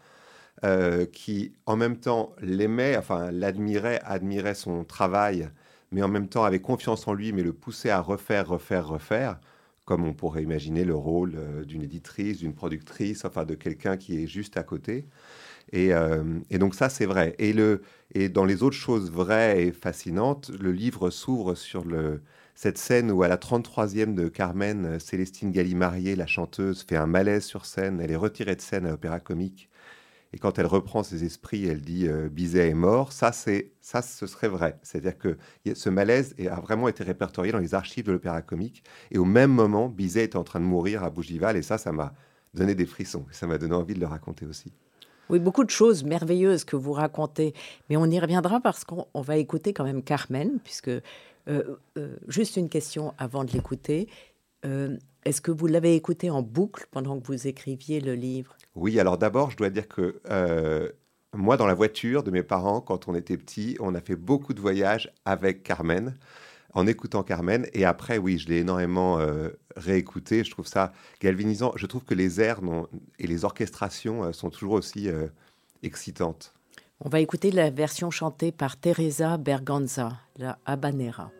euh, 0.64 1.06
qui 1.06 1.52
en 1.66 1.76
même 1.76 1.98
temps 1.98 2.34
l'aimait, 2.40 2.96
enfin 2.96 3.30
l'admirait, 3.30 4.00
admirait 4.04 4.54
son 4.56 4.82
travail, 4.84 5.48
mais 5.92 6.02
en 6.02 6.08
même 6.08 6.28
temps 6.28 6.42
avait 6.42 6.60
confiance 6.60 7.06
en 7.06 7.14
lui, 7.14 7.32
mais 7.32 7.44
le 7.44 7.52
poussait 7.52 7.90
à 7.90 8.00
refaire, 8.00 8.48
refaire, 8.48 8.88
refaire, 8.88 9.38
comme 9.84 10.04
on 10.04 10.14
pourrait 10.14 10.42
imaginer 10.42 10.84
le 10.84 10.94
rôle 10.94 11.34
euh, 11.36 11.64
d'une 11.64 11.82
éditrice, 11.82 12.38
d'une 12.38 12.54
productrice, 12.54 13.24
enfin 13.24 13.44
de 13.44 13.54
quelqu'un 13.54 13.96
qui 13.96 14.22
est 14.22 14.26
juste 14.26 14.56
à 14.56 14.62
côté. 14.62 15.06
Et, 15.72 15.92
euh, 15.94 16.22
donc 16.52 16.74
ça, 16.74 16.88
c'est 16.88 17.06
vrai. 17.06 17.34
Et, 17.38 18.28
dans 18.28 18.44
les 18.44 18.62
autres 18.62 18.76
choses 18.76 19.10
vraies 19.10 19.64
et 19.64 19.72
fascinantes, 19.72 20.50
le 20.60 20.72
livre 20.72 21.10
s'ouvre 21.10 21.54
sur 21.54 21.84
cette 22.54 22.78
scène 22.78 23.10
où 23.10 23.22
à 23.22 23.28
la 23.28 23.38
33e 23.38 24.14
de 24.14 24.28
Carmen, 24.28 24.98
Célestine 25.00 25.50
Gallimarié, 25.50 26.14
la 26.16 26.26
chanteuse, 26.26 26.82
fait 26.82 26.96
un 26.96 27.06
malaise 27.06 27.44
sur 27.44 27.64
scène. 27.64 28.00
Elle 28.00 28.10
est 28.10 28.16
retirée 28.16 28.56
de 28.56 28.60
scène 28.60 28.86
à 28.86 28.90
l'Opéra 28.90 29.20
Comique. 29.20 29.70
Et 30.32 30.38
quand 30.38 30.58
elle 30.58 30.66
reprend 30.66 31.02
ses 31.02 31.24
esprits, 31.24 31.66
elle 31.66 31.80
dit 31.80 32.08
euh, 32.08 32.28
Bizet 32.28 32.68
est 32.68 32.74
mort. 32.74 33.12
Ça, 33.12 33.32
c'est 33.32 33.72
ça, 33.80 34.00
ce 34.00 34.26
serait 34.26 34.48
vrai. 34.48 34.78
C'est-à-dire 34.82 35.18
que 35.18 35.36
ce 35.74 35.90
malaise 35.90 36.34
a 36.50 36.60
vraiment 36.60 36.88
été 36.88 37.04
répertorié 37.04 37.52
dans 37.52 37.58
les 37.58 37.74
archives 37.74 38.06
de 38.06 38.12
l'Opéra 38.12 38.40
Comique. 38.40 38.82
Et 39.10 39.18
au 39.18 39.24
même 39.24 39.50
moment, 39.50 39.88
Bizet 39.88 40.24
était 40.24 40.36
en 40.36 40.44
train 40.44 40.60
de 40.60 40.64
mourir 40.64 41.04
à 41.04 41.10
Bougival. 41.10 41.56
Et 41.56 41.62
ça, 41.62 41.76
ça 41.76 41.92
m'a 41.92 42.14
donné 42.54 42.74
des 42.74 42.86
frissons. 42.86 43.26
Ça 43.30 43.46
m'a 43.46 43.58
donné 43.58 43.74
envie 43.74 43.94
de 43.94 44.00
le 44.00 44.06
raconter 44.06 44.46
aussi. 44.46 44.72
Oui, 45.28 45.38
beaucoup 45.38 45.64
de 45.64 45.70
choses 45.70 46.04
merveilleuses 46.04 46.64
que 46.64 46.76
vous 46.76 46.92
racontez. 46.92 47.54
Mais 47.90 47.96
on 47.96 48.06
y 48.06 48.18
reviendra 48.18 48.60
parce 48.60 48.84
qu'on 48.84 49.06
va 49.14 49.36
écouter 49.36 49.72
quand 49.72 49.84
même 49.84 50.02
Carmen, 50.02 50.58
puisque 50.64 50.88
euh, 50.88 51.02
euh, 51.48 52.16
juste 52.28 52.56
une 52.56 52.68
question 52.68 53.14
avant 53.18 53.44
de 53.44 53.52
l'écouter. 53.52 54.08
Est-ce 55.24 55.40
que 55.40 55.52
vous 55.52 55.66
l'avez 55.68 55.94
écouté 55.94 56.30
en 56.30 56.42
boucle 56.42 56.86
pendant 56.90 57.20
que 57.20 57.26
vous 57.26 57.46
écriviez 57.46 58.00
le 58.00 58.14
livre? 58.14 58.56
Oui, 58.74 58.98
alors 58.98 59.18
d'abord, 59.18 59.50
je 59.50 59.56
dois 59.56 59.70
dire 59.70 59.86
que 59.86 60.20
euh, 60.28 60.88
moi, 61.32 61.56
dans 61.56 61.66
la 61.66 61.74
voiture 61.74 62.24
de 62.24 62.30
mes 62.30 62.42
parents, 62.42 62.80
quand 62.80 63.06
on 63.06 63.14
était 63.14 63.36
petit, 63.36 63.76
on 63.78 63.94
a 63.94 64.00
fait 64.00 64.16
beaucoup 64.16 64.52
de 64.52 64.60
voyages 64.60 65.12
avec 65.24 65.62
Carmen, 65.62 66.16
en 66.74 66.86
écoutant 66.88 67.22
Carmen. 67.22 67.66
Et 67.72 67.84
après, 67.84 68.18
oui, 68.18 68.38
je 68.38 68.48
l'ai 68.48 68.58
énormément 68.58 69.20
euh, 69.20 69.50
réécouté. 69.76 70.42
Je 70.42 70.50
trouve 70.50 70.66
ça 70.66 70.92
galvanisant. 71.20 71.72
Je 71.76 71.86
trouve 71.86 72.04
que 72.04 72.14
les 72.14 72.40
airs 72.40 72.60
et 73.20 73.26
les 73.28 73.44
orchestrations 73.44 74.24
euh, 74.24 74.32
sont 74.32 74.50
toujours 74.50 74.72
aussi 74.72 75.08
excitantes. 75.84 76.52
On 77.00 77.08
va 77.08 77.20
écouter 77.20 77.50
la 77.50 77.70
version 77.70 78.10
chantée 78.10 78.52
par 78.52 78.76
Teresa 78.76 79.36
Berganza, 79.36 80.12
la 80.36 80.58
Habanera. 80.66 81.30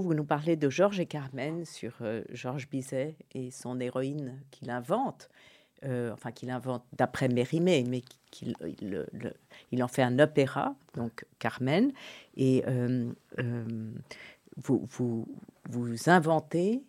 Vous 0.00 0.14
nous 0.14 0.24
parlez 0.24 0.56
de 0.56 0.68
Georges 0.68 1.00
et 1.00 1.06
Carmen 1.06 1.64
sur 1.64 1.94
euh, 2.00 2.22
Georges 2.30 2.68
Bizet 2.68 3.16
et 3.32 3.50
son 3.50 3.80
héroïne 3.80 4.40
qu'il 4.50 4.70
invente, 4.70 5.28
euh, 5.84 6.12
enfin 6.12 6.32
qu'il 6.32 6.50
invente 6.50 6.84
d'après 6.92 7.28
Mérimée, 7.28 7.84
mais 7.88 8.02
qu'il 8.30 8.54
il, 9.72 9.82
en 9.82 9.88
fait 9.88 10.02
un 10.02 10.18
opéra, 10.18 10.74
donc 10.94 11.24
Carmen, 11.38 11.92
et 12.36 12.64
vous, 14.56 14.86
vous, 14.90 15.28
vous 15.70 16.10
inventez 16.10 16.82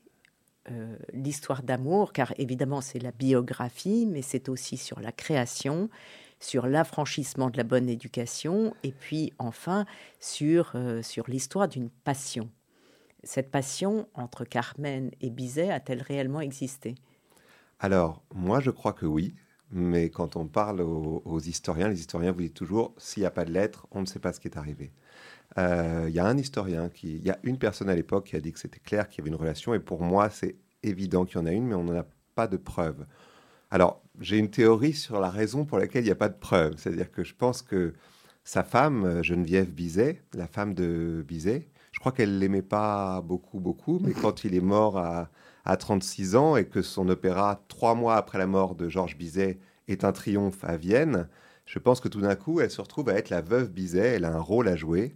l'histoire 1.14 1.64
d'amour, 1.64 2.12
car 2.12 2.34
évidemment 2.38 2.82
c'est 2.82 3.00
la 3.00 3.12
biographie, 3.12 4.06
mais 4.06 4.22
c'est 4.22 4.50
aussi 4.50 4.78
sur 4.78 5.00
la 5.00 5.12
création, 5.12 5.90
sur 6.40 6.68
l'affranchissement 6.68 7.50
de 7.50 7.58
la 7.58 7.64
bonne 7.64 7.90
éducation 7.90 8.74
et 8.84 8.92
puis 8.92 9.34
enfin 9.40 9.86
euh, 10.42 11.02
sur 11.02 11.26
l'histoire 11.28 11.68
d'une 11.68 11.90
passion. 11.90 12.50
Cette 13.24 13.52
passion 13.52 14.08
entre 14.14 14.46
Carmen 14.46 15.12
et 15.22 15.30
Bizet 15.30 15.72
a-t-elle 15.72 16.02
réellement 16.02 16.42
existé? 16.42 16.96
Alors, 17.80 18.24
moi 18.34 18.60
je 18.60 18.72
crois 18.72 18.94
que 18.94 19.06
oui, 19.06 19.36
mais 19.72 20.10
quand 20.10 20.36
on 20.36 20.48
parle 20.48 20.82
aux, 20.82 21.40
historiens, 21.40 21.90
les 21.90 22.00
historiens 22.00 22.32
vous 22.32 22.42
disent 22.42 22.54
toujours 22.54 22.94
s'il 22.98 23.22
n'y 23.22 23.28
a 23.28 23.32
pas 23.32 23.46
de 23.46 23.52
lettres, 23.52 23.88
on 23.92 24.02
ne 24.02 24.06
sait 24.06 24.20
pas 24.20 24.34
ce 24.34 24.40
qui 24.40 24.48
est 24.48 24.58
arrivé. 24.58 24.92
Euh, 25.58 26.06
il 26.08 26.14
y 26.14 26.20
a 26.20 26.26
un 26.26 26.38
historien, 26.38 26.90
il 27.04 27.24
y 27.24 27.30
a 27.30 27.40
une 27.44 27.58
personne 27.58 27.90
à 27.90 27.96
l'époque 27.96 28.28
qui 28.28 28.36
a 28.36 28.40
dit 28.40 28.52
que 28.52 28.60
c'était 28.60 28.80
clair 28.80 29.10
qu'il 29.10 29.20
y 29.20 29.22
avait 29.22 29.30
une 29.30 29.40
relation, 29.40 29.74
et 29.74 29.80
pour 29.80 30.02
moi 30.02 30.30
c'est 30.30 30.56
évident 30.84 31.26
qu'il 31.26 31.38
y 31.38 31.42
en 31.42 31.46
a 31.46 31.52
une, 31.52 31.68
mais 31.68 31.76
on 31.76 31.84
n'en 31.84 32.00
a 32.00 32.06
pas 32.36 32.48
de 32.48 32.58
preuves. 32.58 33.06
Alors, 33.72 34.02
j'ai 34.20 34.38
une 34.38 34.50
théorie 34.50 34.94
sur 34.94 35.20
la 35.20 35.30
raison 35.30 35.66
pour 35.66 35.78
laquelle 35.78 36.04
il 36.04 36.06
n'y 36.06 36.12
a 36.12 36.16
pas 36.16 36.30
de 36.30 36.38
preuve. 36.38 36.76
C'est-à-dire 36.78 37.12
que 37.12 37.24
je 37.24 37.36
pense 37.36 37.62
que 37.62 37.94
sa 38.44 38.64
femme, 38.64 39.22
Geneviève 39.22 39.70
Bizet, 39.70 40.24
la 40.34 40.48
femme 40.48 40.74
de 40.74 41.24
Bizet, 41.28 41.68
je 42.00 42.02
crois 42.02 42.14
qu'elle 42.14 42.40
l'aimait 42.40 42.62
pas 42.62 43.20
beaucoup, 43.20 43.60
beaucoup, 43.60 44.00
mais 44.02 44.14
quand 44.14 44.46
il 44.46 44.56
est 44.56 44.62
mort 44.62 44.98
à, 44.98 45.30
36 45.78 46.38
ans 46.38 46.56
et 46.56 46.66
que 46.66 46.82
son 46.82 47.10
opéra, 47.10 47.62
trois 47.68 47.94
mois 47.94 48.16
après 48.16 48.38
la 48.38 48.48
mort 48.48 48.74
de 48.74 48.88
Georges 48.88 49.18
Bizet, 49.18 49.60
est 49.90 50.06
un 50.06 50.14
triomphe 50.14 50.64
à 50.64 50.78
Vienne, 50.78 51.28
je 51.66 51.78
pense 51.78 52.00
que 52.00 52.08
tout 52.08 52.22
d'un 52.22 52.36
coup, 52.36 52.62
elle 52.62 52.72
se 52.72 52.80
retrouve 52.80 53.10
à 53.10 53.16
être 53.16 53.30
la 53.30 53.42
veuve 53.42 53.70
Bizet, 53.70 54.16
elle 54.16 54.24
a 54.24 54.34
un 54.34 54.40
rôle 54.40 54.70
à 54.70 54.78
jouer. 54.78 55.14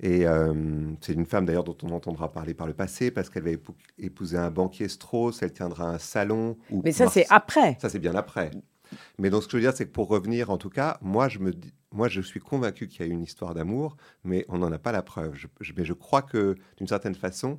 Et 0.00 0.26
euh, 0.26 0.54
c'est 1.02 1.12
une 1.12 1.26
femme 1.26 1.44
d'ailleurs 1.44 1.62
dont 1.62 1.76
on 1.82 1.90
entendra 1.90 2.32
parler 2.32 2.54
par 2.54 2.66
le 2.66 2.72
passé 2.72 3.10
parce 3.10 3.28
qu'elle 3.28 3.44
va 3.44 3.50
épouser 3.98 4.38
un 4.38 4.50
banquier 4.50 4.88
Strauss, 4.88 5.42
elle 5.42 5.52
tiendra 5.52 5.90
un 5.90 5.98
salon. 5.98 6.56
Mais 6.82 6.92
ça, 6.92 7.06
c'est 7.08 7.26
après. 7.28 7.76
Ça, 7.82 7.90
c'est 7.90 7.98
bien 7.98 8.14
après. 8.14 8.50
Mais 9.18 9.28
donc, 9.28 9.42
ce 9.42 9.48
que 9.48 9.52
je 9.52 9.56
veux 9.58 9.62
dire, 9.62 9.76
c'est 9.76 9.86
que 9.86 9.92
pour 9.92 10.08
revenir, 10.08 10.48
en 10.48 10.56
tout 10.56 10.70
cas, 10.70 10.98
moi, 11.02 11.28
je, 11.28 11.38
me 11.38 11.52
moi, 11.94 12.08
je 12.08 12.20
suis 12.20 12.40
convaincu 12.40 12.88
qu'il 12.88 13.06
y 13.06 13.08
a 13.08 13.12
une 13.12 13.22
histoire 13.22 13.54
d'amour, 13.54 13.96
mais 14.24 14.44
on 14.48 14.58
n'en 14.58 14.72
a 14.72 14.78
pas 14.78 14.92
la 14.92 15.02
preuve. 15.02 15.34
Je, 15.34 15.72
mais 15.76 15.84
je 15.84 15.92
crois 15.92 16.22
que, 16.22 16.56
d'une 16.76 16.88
certaine 16.88 17.14
façon, 17.14 17.58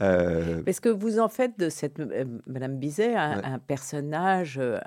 euh... 0.00 0.62
Parce 0.62 0.78
que 0.78 0.88
vous 0.88 1.18
en 1.18 1.28
faites 1.28 1.58
de 1.58 1.68
cette 1.68 1.98
euh, 1.98 2.24
Madame 2.46 2.78
Bizet 2.78 3.14
un, 3.16 3.58
personnage 3.58 4.56
euh, 4.58 4.78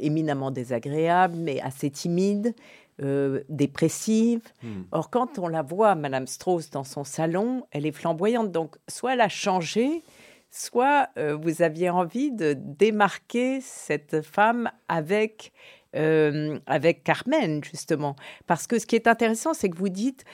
éminemment 0.00 0.50
désagréable, 0.50 1.36
mais 1.38 1.60
assez 1.60 1.90
timide, 1.90 2.54
euh, 3.02 3.42
dépressive. 3.48 4.40
Hmm. 4.62 4.82
Or, 4.90 5.10
quand 5.10 5.38
on 5.38 5.48
la 5.48 5.62
voit, 5.62 5.94
Madame 5.94 6.26
Strauss, 6.26 6.70
dans 6.70 6.84
son 6.84 7.04
salon, 7.04 7.66
elle 7.70 7.86
est 7.86 7.92
flamboyante. 7.92 8.50
Donc, 8.50 8.76
soit 8.88 9.12
elle 9.12 9.20
a 9.20 9.28
changé, 9.28 10.02
soit 10.50 11.08
euh, 11.18 11.36
vous 11.36 11.62
aviez 11.62 11.90
envie 11.90 12.32
de 12.32 12.54
démarquer 12.58 13.60
cette 13.60 14.22
femme 14.22 14.70
avec, 14.88 15.52
euh, 15.94 16.58
avec 16.66 17.04
Carmen, 17.04 17.62
justement. 17.62 18.16
Parce 18.46 18.66
que 18.66 18.78
ce 18.78 18.86
qui 18.86 18.96
est 18.96 19.06
intéressant, 19.06 19.54
c'est 19.54 19.68
que 19.68 19.76
vous 19.76 19.88
dites 19.88 20.24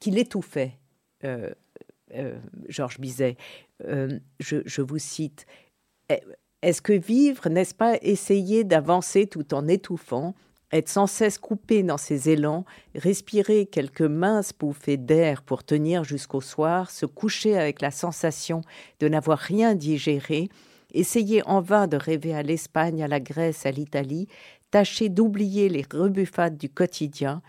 qu'il 0.00 0.18
étouffait, 0.18 0.78
Georges 2.68 2.98
Bizet. 2.98 3.36
Je, 3.80 4.16
je, 4.64 4.82
vous 4.82 4.98
cite. 4.98 5.46
Est-ce 6.62 6.82
que 6.82 6.92
vivre, 6.92 7.48
n'est-ce 7.48 7.74
pas 7.74 7.96
essayer 8.02 8.64
d'avancer 8.64 9.26
tout 9.26 9.54
en 9.54 9.68
étouffant 9.68 10.34
être 10.72 10.88
sans 10.88 11.06
cesse 11.06 11.38
coupé 11.38 11.82
dans 11.82 11.96
ses 11.96 12.30
élans, 12.30 12.64
respirer 12.94 13.66
quelques 13.66 14.02
minces 14.02 14.52
bouffées 14.56 14.96
d'air 14.96 15.42
pour 15.42 15.64
tenir 15.64 16.04
jusqu'au 16.04 16.40
soir, 16.40 16.90
se 16.90 17.06
coucher 17.06 17.58
avec 17.58 17.80
la 17.80 17.90
sensation 17.90 18.62
de 19.00 19.08
n'avoir 19.08 19.38
rien 19.38 19.74
digéré, 19.74 20.48
essayer 20.92 21.42
en 21.46 21.60
vain 21.60 21.86
de 21.86 21.96
rêver 21.96 22.34
à 22.34 22.42
l'Espagne, 22.42 23.02
à 23.02 23.08
la 23.08 23.20
Grèce, 23.20 23.66
à 23.66 23.70
l'Italie, 23.70 24.28
tâcher 24.70 25.08
d'oublier 25.08 25.68
les 25.68 25.84
rebuffades 25.92 26.56
du 26.56 26.68
quotidien. 26.68 27.42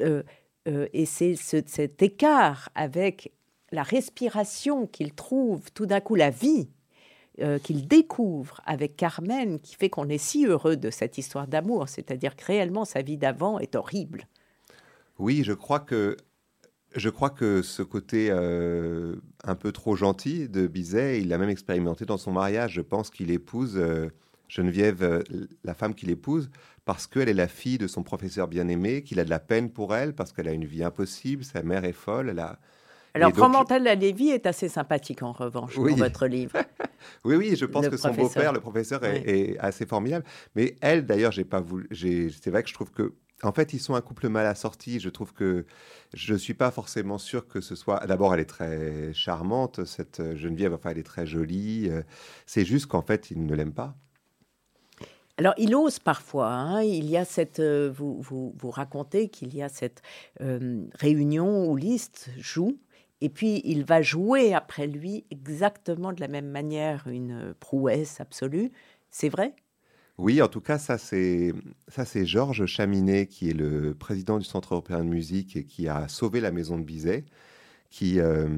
Euh, 0.00 0.22
euh, 0.68 0.88
et 0.92 1.06
c'est 1.06 1.36
cet 1.36 2.02
écart 2.02 2.68
avec 2.74 3.32
la 3.72 3.82
respiration 3.82 4.86
qu'il 4.86 5.12
trouve, 5.12 5.70
tout 5.72 5.86
d'un 5.86 6.00
coup 6.00 6.14
la 6.14 6.30
vie, 6.30 6.68
euh, 7.40 7.58
qu'il 7.58 7.86
découvre 7.86 8.60
avec 8.64 8.96
Carmen 8.96 9.60
qui 9.60 9.76
fait 9.76 9.90
qu'on 9.90 10.08
est 10.08 10.18
si 10.18 10.46
heureux 10.46 10.76
de 10.76 10.90
cette 10.90 11.18
histoire 11.18 11.46
d'amour, 11.46 11.88
c'est-à-dire 11.88 12.34
que 12.34 12.44
réellement 12.44 12.84
sa 12.84 13.02
vie 13.02 13.18
d'avant 13.18 13.58
est 13.58 13.76
horrible. 13.76 14.26
Oui, 15.18 15.42
je 15.44 15.52
crois 15.52 15.80
que 15.80 16.16
je 16.94 17.10
crois 17.10 17.28
que 17.28 17.60
ce 17.60 17.82
côté 17.82 18.30
un 18.30 19.54
peu 19.54 19.70
trop 19.70 19.96
gentil 19.96 20.48
de 20.48 20.66
Bizet, 20.66 21.20
il 21.20 21.28
l'a 21.28 21.36
même 21.36 21.50
expérimenté 21.50 22.06
dans 22.06 22.16
son 22.16 22.32
mariage. 22.32 22.72
Je 22.72 22.80
pense 22.80 23.10
qu'il 23.10 23.30
épouse 23.30 23.78
Geneviève, 24.48 25.24
la 25.64 25.74
femme 25.74 25.94
qu'il 25.94 26.10
épouse, 26.10 26.50
parce 26.84 27.06
qu'elle 27.06 27.28
est 27.28 27.34
la 27.34 27.48
fille 27.48 27.78
de 27.78 27.86
son 27.86 28.02
professeur 28.02 28.48
bien-aimé, 28.48 29.02
qu'il 29.02 29.18
a 29.20 29.24
de 29.24 29.30
la 29.30 29.40
peine 29.40 29.70
pour 29.70 29.94
elle, 29.94 30.14
parce 30.14 30.32
qu'elle 30.32 30.48
a 30.48 30.52
une 30.52 30.64
vie 30.64 30.84
impossible, 30.84 31.44
sa 31.44 31.62
mère 31.62 31.84
est 31.84 31.92
folle, 31.92 32.28
elle 32.30 32.38
a, 32.38 32.58
alors, 33.16 33.32
Fromental 33.32 33.82
la 33.82 33.94
Lévie 33.94 34.28
est 34.28 34.44
assez 34.44 34.68
sympathique 34.68 35.22
en 35.22 35.32
revanche 35.32 35.74
dans 35.74 35.96
votre 35.96 36.26
livre. 36.26 36.58
oui, 37.24 37.36
oui, 37.36 37.56
je 37.56 37.64
pense 37.64 37.88
que 37.88 37.96
son 37.96 38.12
beau-père, 38.12 38.52
le 38.52 38.60
professeur, 38.60 39.02
est, 39.04 39.56
assez 39.58 39.86
formidable. 39.86 40.24
Mais 40.54 40.76
elle, 40.82 41.06
d'ailleurs, 41.06 41.32
j'ai 41.32 41.46
pas 41.46 41.60
voulu. 41.60 41.88
C'est 41.92 42.50
vrai 42.50 42.62
que 42.62 42.68
je 42.68 42.74
trouve 42.74 42.90
que 42.90 43.14
en 43.42 43.52
fait, 43.52 43.72
ils 43.74 43.80
sont 43.80 43.94
un 43.94 44.00
couple 44.02 44.28
mal 44.28 44.46
assorti. 44.46 45.00
Je 45.00 45.08
trouve 45.08 45.32
que 45.32 45.64
je 46.14 46.34
ne 46.34 46.38
suis 46.38 46.54
pas 46.54 46.70
forcément 46.70 47.16
sûr 47.16 47.48
que 47.48 47.62
ce 47.62 47.74
soit. 47.74 48.06
D'abord, 48.06 48.34
elle 48.34 48.40
est 48.40 48.44
très 48.44 49.12
charmante, 49.14 49.84
cette 49.84 50.36
Geneviève. 50.36 50.74
Enfin, 50.74 50.90
elle 50.90 50.98
est 50.98 51.02
très 51.02 51.26
jolie. 51.26 51.88
Euh, 51.90 52.02
c'est 52.44 52.64
juste 52.64 52.86
qu'en 52.86 53.02
fait, 53.02 53.30
il 53.30 53.44
ne 53.44 53.54
l'aime 53.54 53.72
pas. 53.72 53.94
Alors, 55.38 55.54
il 55.58 55.74
ose 55.74 55.98
parfois. 55.98 56.48
Hein. 56.48 56.82
il 56.82 57.10
y 57.10 57.16
a 57.16 57.24
cette. 57.24 57.60
Euh, 57.60 57.92
vous, 57.94 58.22
vous, 58.22 58.70
racontez 58.70 59.28
qu'il 59.28 59.54
y 59.54 59.62
a 59.62 59.68
cette 59.68 60.02
euh, 60.40 60.86
réunion 60.98 61.68
où 61.68 61.76
Liszt 61.76 62.30
joue 62.38 62.78
et 63.20 63.28
puis, 63.28 63.62
il 63.64 63.84
va 63.84 64.02
jouer 64.02 64.52
après 64.52 64.86
lui 64.86 65.24
exactement 65.30 66.12
de 66.12 66.20
la 66.20 66.28
même 66.28 66.50
manière 66.50 67.06
une 67.06 67.54
prouesse 67.58 68.20
absolue. 68.20 68.72
C'est 69.10 69.30
vrai? 69.30 69.54
Oui, 70.18 70.40
en 70.42 70.48
tout 70.48 70.60
cas, 70.60 70.78
ça 70.78 70.98
c'est 70.98 71.52
ça 71.88 72.04
c'est 72.04 72.24
Georges 72.24 72.66
Chaminet 72.66 73.26
qui 73.26 73.50
est 73.50 73.54
le 73.54 73.94
président 73.94 74.38
du 74.38 74.44
Centre 74.44 74.74
européen 74.74 75.04
de 75.04 75.08
musique 75.08 75.56
et 75.56 75.64
qui 75.64 75.88
a 75.88 76.08
sauvé 76.08 76.40
la 76.40 76.50
maison 76.50 76.78
de 76.78 76.84
Bizet, 76.84 77.24
qui 77.90 78.20
euh, 78.20 78.48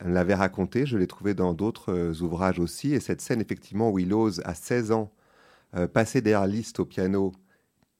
l'avait 0.00 0.34
raconté. 0.34 0.86
Je 0.86 0.96
l'ai 0.98 1.06
trouvé 1.06 1.34
dans 1.34 1.54
d'autres 1.54 1.92
euh, 1.92 2.22
ouvrages 2.22 2.58
aussi. 2.58 2.94
Et 2.94 3.00
cette 3.00 3.20
scène, 3.20 3.40
effectivement, 3.40 3.90
où 3.90 3.98
il 3.98 4.12
ose 4.14 4.42
à 4.44 4.54
16 4.54 4.92
ans 4.92 5.12
euh, 5.76 5.88
passer 5.88 6.20
derrière 6.20 6.46
Liszt 6.46 6.78
au 6.78 6.84
piano 6.84 7.32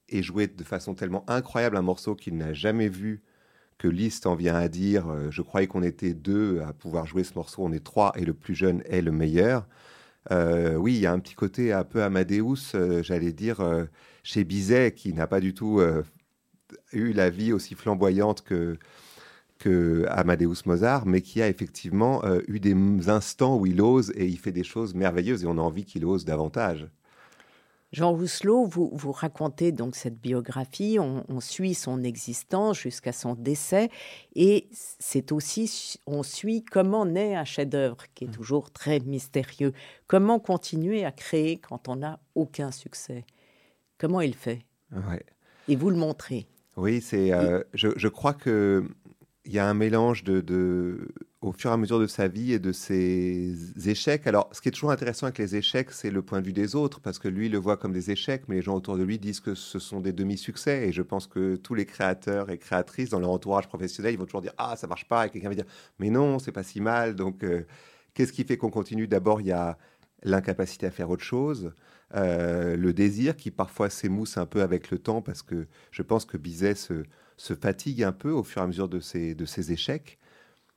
et 0.07 0.23
jouer 0.23 0.47
de 0.47 0.63
façon 0.63 0.93
tellement 0.93 1.29
incroyable 1.29 1.75
un 1.75 1.81
morceau 1.81 2.15
qu'il 2.15 2.37
n'a 2.37 2.53
jamais 2.53 2.87
vu 2.87 3.21
que 3.77 3.89
Liszt 3.89 4.27
en 4.27 4.35
vient 4.35 4.55
à 4.55 4.69
dire 4.69 5.09
euh, 5.09 5.29
Je 5.29 5.41
croyais 5.41 5.67
qu'on 5.67 5.83
était 5.83 6.13
deux 6.13 6.61
à 6.61 6.71
pouvoir 6.71 7.05
jouer 7.05 7.23
ce 7.25 7.33
morceau, 7.35 7.63
on 7.63 7.73
est 7.73 7.83
trois 7.83 8.13
et 8.15 8.23
le 8.23 8.33
plus 8.33 8.55
jeune 8.55 8.81
est 8.85 9.01
le 9.01 9.11
meilleur. 9.11 9.67
Euh, 10.31 10.75
oui, 10.75 10.95
il 10.95 11.01
y 11.01 11.05
a 11.05 11.11
un 11.11 11.19
petit 11.19 11.35
côté 11.35 11.73
un 11.73 11.83
peu 11.83 12.01
Amadeus, 12.01 12.75
j'allais 13.01 13.33
dire, 13.33 13.57
chez 14.23 14.43
Bizet, 14.43 14.93
qui 14.93 15.13
n'a 15.13 15.27
pas 15.27 15.39
du 15.39 15.53
tout 15.53 15.81
eu 16.93 17.13
la 17.13 17.29
vie 17.29 17.53
aussi 17.53 17.75
flamboyante 17.75 18.43
que 18.43 20.05
Amadeus 20.09 20.63
Mozart, 20.65 21.05
mais 21.05 21.21
qui 21.21 21.41
a 21.43 21.49
effectivement 21.49 22.23
eu 22.47 22.59
des 22.59 22.75
instants 23.09 23.57
où 23.57 23.67
il 23.67 23.81
ose 23.81 24.11
et 24.15 24.25
il 24.25 24.39
fait 24.39 24.51
des 24.51 24.63
choses 24.63 24.95
merveilleuses 24.95 25.43
et 25.43 25.47
on 25.47 25.59
a 25.59 25.61
envie 25.61 25.85
qu'il 25.85 26.05
ose 26.05 26.25
davantage. 26.25 26.87
Jean 27.95 28.11
Rousselot, 28.11 28.65
vous, 28.65 28.89
vous 28.91 29.13
racontez 29.13 29.71
donc 29.71 29.95
cette 29.95 30.19
biographie, 30.19 30.97
on, 30.99 31.39
suit 31.39 31.73
son 31.73 32.03
existence 32.03 32.77
jusqu'à 32.77 33.13
son 33.13 33.35
décès, 33.35 33.89
et 34.35 34.67
c'est 34.99 35.31
aussi, 35.31 36.01
on 36.05 36.21
suit 36.21 36.61
comment 36.61 37.05
naît 37.05 37.35
un 37.35 37.45
chef-d'œuvre, 37.45 38.03
qui 38.13 38.25
est 38.25 38.27
mmh. 38.27 38.31
toujours 38.31 38.71
très 38.71 38.99
mystérieux. 38.99 39.71
Comment 40.07 40.39
continuer 40.39 41.05
à 41.05 41.13
créer 41.13 41.55
quand 41.55 41.87
on 41.87 41.95
n'a 41.95 42.19
aucun 42.35 42.71
succès? 42.71 43.23
Comment 43.97 44.19
il 44.19 44.35
fait? 44.35 44.65
Et 45.69 45.77
vous 45.77 45.89
le 45.89 45.95
montrez. 45.95 46.47
Oui, 46.75 46.99
c'est. 46.99 47.31
Euh, 47.31 47.63
je, 47.73 48.07
crois 48.09 48.33
que 48.33 48.83
il 49.45 49.53
y 49.53 49.59
a 49.59 49.69
un 49.69 49.73
mélange 49.73 50.25
de, 50.25 51.07
au 51.45 51.51
fur 51.51 51.69
et 51.69 51.73
à 51.73 51.77
mesure 51.77 51.99
de 51.99 52.07
sa 52.07 52.27
vie 52.27 52.53
et 52.53 52.59
de 52.59 52.71
ses 52.71 53.55
échecs. 53.87 54.25
Alors, 54.25 54.49
ce 54.51 54.61
qui 54.61 54.69
est 54.69 54.71
toujours 54.71 54.89
intéressant 54.89 55.27
avec 55.27 55.37
les 55.37 55.55
échecs, 55.55 55.91
c'est 55.91 56.09
le 56.09 56.23
point 56.23 56.41
de 56.41 56.45
vue 56.47 56.53
des 56.53 56.75
autres, 56.75 56.99
parce 56.99 57.19
que 57.19 57.27
lui 57.27 57.45
il 57.45 57.51
le 57.51 57.59
voit 57.59 57.77
comme 57.77 57.93
des 57.93 58.09
échecs, 58.09 58.43
mais 58.47 58.55
les 58.55 58.61
gens 58.63 58.75
autour 58.75 58.97
de 58.97 59.03
lui 59.03 59.19
disent 59.19 59.41
que 59.41 59.53
ce 59.53 59.77
sont 59.77 60.01
des 60.01 60.11
demi-succès. 60.11 60.87
Et 60.87 60.91
je 60.91 61.03
pense 61.03 61.27
que 61.27 61.55
tous 61.55 61.75
les 61.75 61.85
créateurs 61.85 62.49
et 62.49 62.57
créatrices 62.57 63.09
dans 63.09 63.19
leur 63.19 63.29
entourage 63.29 63.67
professionnel, 63.67 64.15
ils 64.15 64.17
vont 64.17 64.25
toujours 64.25 64.41
dire 64.41 64.53
ah 64.57 64.75
ça 64.75 64.87
marche 64.87 65.07
pas, 65.07 65.27
et 65.27 65.29
quelqu'un 65.29 65.49
va 65.49 65.55
dire 65.55 65.65
mais 65.99 66.09
non, 66.09 66.39
c'est 66.39 66.51
pas 66.51 66.63
si 66.63 66.81
mal. 66.81 67.15
Donc, 67.15 67.43
euh, 67.43 67.63
qu'est-ce 68.15 68.33
qui 68.33 68.43
fait 68.43 68.57
qu'on 68.57 68.71
continue? 68.71 69.07
D'abord, 69.07 69.39
il 69.39 69.47
y 69.47 69.51
a 69.51 69.77
l'incapacité 70.23 70.87
à 70.87 70.91
faire 70.91 71.11
autre 71.11 71.23
chose. 71.23 71.73
Euh, 72.15 72.75
le 72.75 72.91
désir 72.91 73.35
qui 73.35 73.51
parfois 73.51 73.91
s'émousse 73.91 74.37
un 74.37 74.47
peu 74.47 74.63
avec 74.63 74.89
le 74.89 74.97
temps 74.97 75.21
parce 75.21 75.43
que 75.43 75.67
je 75.91 76.01
pense 76.01 76.25
que 76.25 76.37
Bizet 76.37 76.75
se, 76.75 77.03
fatigue 77.37 78.01
un 78.03 78.13
peu 78.13 78.31
au 78.31 78.43
fur 78.43 78.61
et 78.61 78.63
à 78.63 78.67
mesure 78.67 78.89
de 78.89 78.99
ses, 78.99 79.35
de 79.35 79.45
ses 79.45 79.71
échecs 79.71 80.17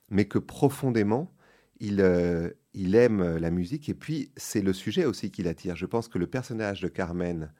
mais 0.09 0.25
que 0.25 0.39
profondément, 0.39 1.33
il, 1.79 2.01
euh, 2.01 2.51
il 2.73 2.95
aime 2.95 3.37
la 3.37 3.51
musique. 3.51 3.89
Et 3.89 3.93
puis, 3.93 4.31
c'est 4.37 4.61
le 4.61 4.73
sujet 4.73 5.05
aussi 5.05 5.31
qui 5.31 5.43
l'attire. 5.43 5.75
Je 5.75 5.85
pense 5.85 6.07
que 6.07 6.17
le 6.17 6.27
personnage 6.27 6.81
de 6.81 6.87
Carmen 6.87 7.51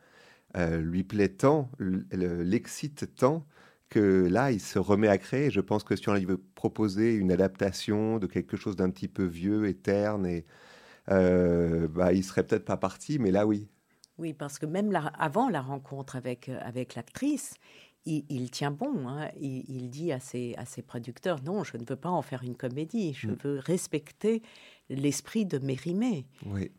euh, 0.58 0.82
lui 0.82 1.04
plaît 1.04 1.30
tant, 1.30 1.72
l'excite 1.80 3.16
tant, 3.16 3.46
que 3.90 4.28
là, 4.28 4.52
il 4.52 4.60
se 4.62 4.80
remet 4.80 5.08
à 5.08 5.18
créer. 5.18 5.50
Je 5.50 5.62
pense 5.62 5.84
que 5.84 5.96
si 5.96 6.08
on 6.10 6.14
lui 6.14 6.26
veut 6.26 6.42
proposer 6.56 7.14
une 7.16 7.32
adaptation 7.32 8.20
de 8.20 8.28
quelque 8.28 8.56
chose 8.56 8.76
d'un 8.76 8.90
petit 8.90 9.08
peu 9.08 9.26
vieux 9.26 9.68
et 9.68 9.74
terne, 9.74 10.26
et, 10.26 10.46
euh, 11.10 11.88
bah, 11.88 12.14
il 12.14 12.24
serait 12.24 12.46
peut-être 12.46 12.66
pas 12.66 12.78
parti, 12.78 13.20
mais 13.20 13.32
là, 13.32 13.48
oui. 13.48 13.68
Oui, 14.18 14.34
parce 14.34 14.60
que 14.60 14.66
même 14.66 14.92
avant 15.18 15.50
la 15.50 15.62
rencontre 15.62 16.16
avec, 16.16 16.50
avec 16.50 16.96
l'actrice, 16.96 17.56
il, 18.06 18.50
tient 18.52 18.72
bon. 18.72 19.08
Hein. 19.08 19.30
Il, 19.40 19.90
dit 19.90 20.12
à 20.12 20.20
ses, 20.20 20.56
à 20.58 20.66
ses, 20.66 20.82
producteurs 20.82 21.44
non, 21.44 21.64
je 21.64 21.78
ne 21.78 21.84
veux 21.88 21.96
pas 21.96 22.10
en 22.10 22.22
faire 22.22 22.44
une 22.44 22.56
comédie. 22.56 23.14
Je 23.14 23.28
mm. 23.28 23.38
veux 23.44 23.60
respecter 23.60 24.42
l'esprit 24.90 25.46
de 25.46 25.60
Mérimée. 25.60 26.26
Oui. 26.46 26.72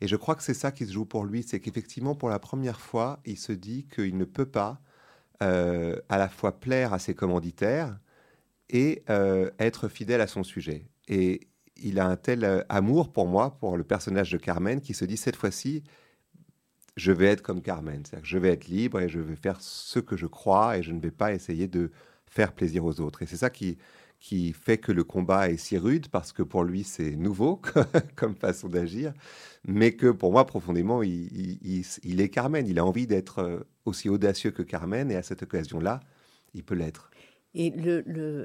Et 0.00 0.08
je 0.08 0.16
crois 0.16 0.34
que 0.34 0.42
c'est 0.42 0.54
ça 0.54 0.72
qui 0.72 0.86
se 0.86 0.92
joue 0.92 1.04
pour 1.04 1.24
lui, 1.24 1.42
c'est 1.42 1.60
qu'effectivement, 1.60 2.14
pour 2.14 2.28
la 2.28 2.38
première 2.38 2.80
fois, 2.80 3.20
il 3.24 3.38
se 3.38 3.52
dit 3.52 3.86
qu'il 3.86 4.16
ne 4.16 4.24
peut 4.24 4.46
pas 4.46 4.80
euh, 5.42 6.00
à 6.08 6.18
la 6.18 6.28
fois 6.28 6.58
plaire 6.58 6.92
à 6.92 6.98
ses 6.98 7.14
commanditaires 7.14 7.96
et 8.70 9.04
euh, 9.08 9.50
être 9.58 9.88
fidèle 9.88 10.20
à 10.20 10.26
son 10.26 10.42
sujet. 10.42 10.86
Et 11.06 11.48
il 11.76 12.00
a 12.00 12.06
un 12.06 12.16
tel 12.16 12.44
euh, 12.44 12.62
amour 12.68 13.12
pour 13.12 13.26
moi, 13.26 13.56
pour 13.58 13.76
le 13.76 13.84
personnage 13.84 14.32
de 14.32 14.38
Carmen, 14.38 14.80
qui 14.80 14.94
se 14.94 15.04
dit 15.04 15.16
cette 15.16 15.36
fois-ci, 15.36 15.84
je 16.98 17.12
vais 17.12 17.26
être 17.26 17.42
comme 17.42 17.62
Carmen. 17.62 18.02
C'est-à-dire 18.04 18.22
que 18.22 18.28
je 18.28 18.38
vais 18.38 18.50
être 18.50 18.66
libre 18.66 19.00
et 19.00 19.08
je 19.08 19.20
vais 19.20 19.36
faire 19.36 19.60
ce 19.60 20.00
que 20.00 20.16
je 20.16 20.26
crois 20.26 20.78
et 20.78 20.82
je 20.82 20.92
ne 20.92 21.00
vais 21.00 21.12
pas 21.12 21.32
essayer 21.32 21.68
de 21.68 21.90
faire 22.26 22.52
plaisir 22.52 22.84
aux 22.84 23.00
autres. 23.00 23.22
Et 23.22 23.26
c'est 23.26 23.36
ça 23.36 23.50
qui, 23.50 23.78
qui 24.18 24.52
fait 24.52 24.78
que 24.78 24.90
le 24.90 25.04
combat 25.04 25.48
est 25.48 25.56
si 25.56 25.78
rude 25.78 26.08
parce 26.08 26.32
que 26.32 26.42
pour 26.42 26.64
lui 26.64 26.82
c'est 26.82 27.14
nouveau 27.16 27.62
comme 28.16 28.34
façon 28.34 28.68
d'agir, 28.68 29.12
mais 29.64 29.92
que 29.92 30.08
pour 30.08 30.32
moi 30.32 30.44
profondément 30.44 31.02
il, 31.02 31.58
il, 32.02 32.20
est 32.20 32.28
Carmen. 32.28 32.66
Il 32.66 32.80
a 32.80 32.84
envie 32.84 33.06
d'être 33.06 33.38
euh, 33.38 33.60
aussi 33.84 34.08
audacieux 34.08 34.50
que 34.50 34.62
Carmen 34.62 35.10
et 35.10 35.16
à 35.16 35.22
cette 35.22 35.44
occasion-là, 35.44 36.00
il 36.54 36.64
peut 36.64 36.74
l'être. 36.74 37.07
Et 37.54 37.72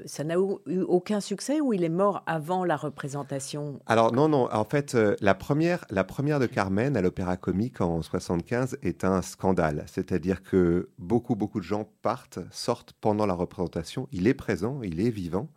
ça 0.06 0.24
n'a 0.24 0.34
eu 0.34 0.80
aucun 0.80 1.20
succès 1.20 1.60
ou 1.60 1.72
il 1.72 1.84
est 1.84 1.90
mort 1.90 2.22
avant 2.26 2.64
la 2.64 2.76
représentation? 2.76 3.80
Alors 3.86 4.12
non, 4.12 4.28
non. 4.28 4.48
En 4.50 4.64
fait, 4.64 4.94
euh, 4.94 5.14
la, 5.20 5.34
première, 5.34 5.84
la 5.90 6.04
première 6.04 6.40
de 6.40 6.46
Carmen 6.46 6.96
à 6.96 7.02
l'Opéra 7.02 7.36
Comique 7.36 7.80
en 7.82 8.00
75 8.00 8.78
est 8.82 9.04
un 9.04 9.20
scandale. 9.20 9.84
C'est-à-dire 9.86 10.42
que 10.42 10.88
beaucoup, 10.98 11.36
beaucoup 11.36 11.60
de 11.60 11.64
gens 11.64 11.88
partent, 12.00 12.38
sortent 12.50 12.94
pendant 13.00 13.26
la 13.26 13.34
représentation. 13.34 14.08
Il 14.10 14.26
est 14.26 14.34
présent, 14.34 14.80
il 14.82 15.00
est 15.00 15.10
vivant 15.10 15.48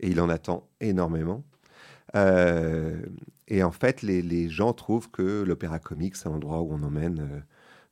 et 0.00 0.08
il 0.08 0.20
en 0.20 0.28
attend 0.28 0.68
énormément. 0.80 1.44
Euh, 2.14 3.00
et 3.48 3.62
en 3.62 3.72
fait, 3.72 4.02
les, 4.02 4.20
les, 4.20 4.50
gens 4.50 4.74
trouvent 4.74 5.10
que 5.10 5.42
l'Opéra 5.42 5.78
Comique, 5.78 6.14
c'est 6.14 6.28
un 6.28 6.32
endroit 6.32 6.60
où 6.60 6.72
on 6.72 6.82
emmène... 6.82 7.20
Euh, 7.20 7.40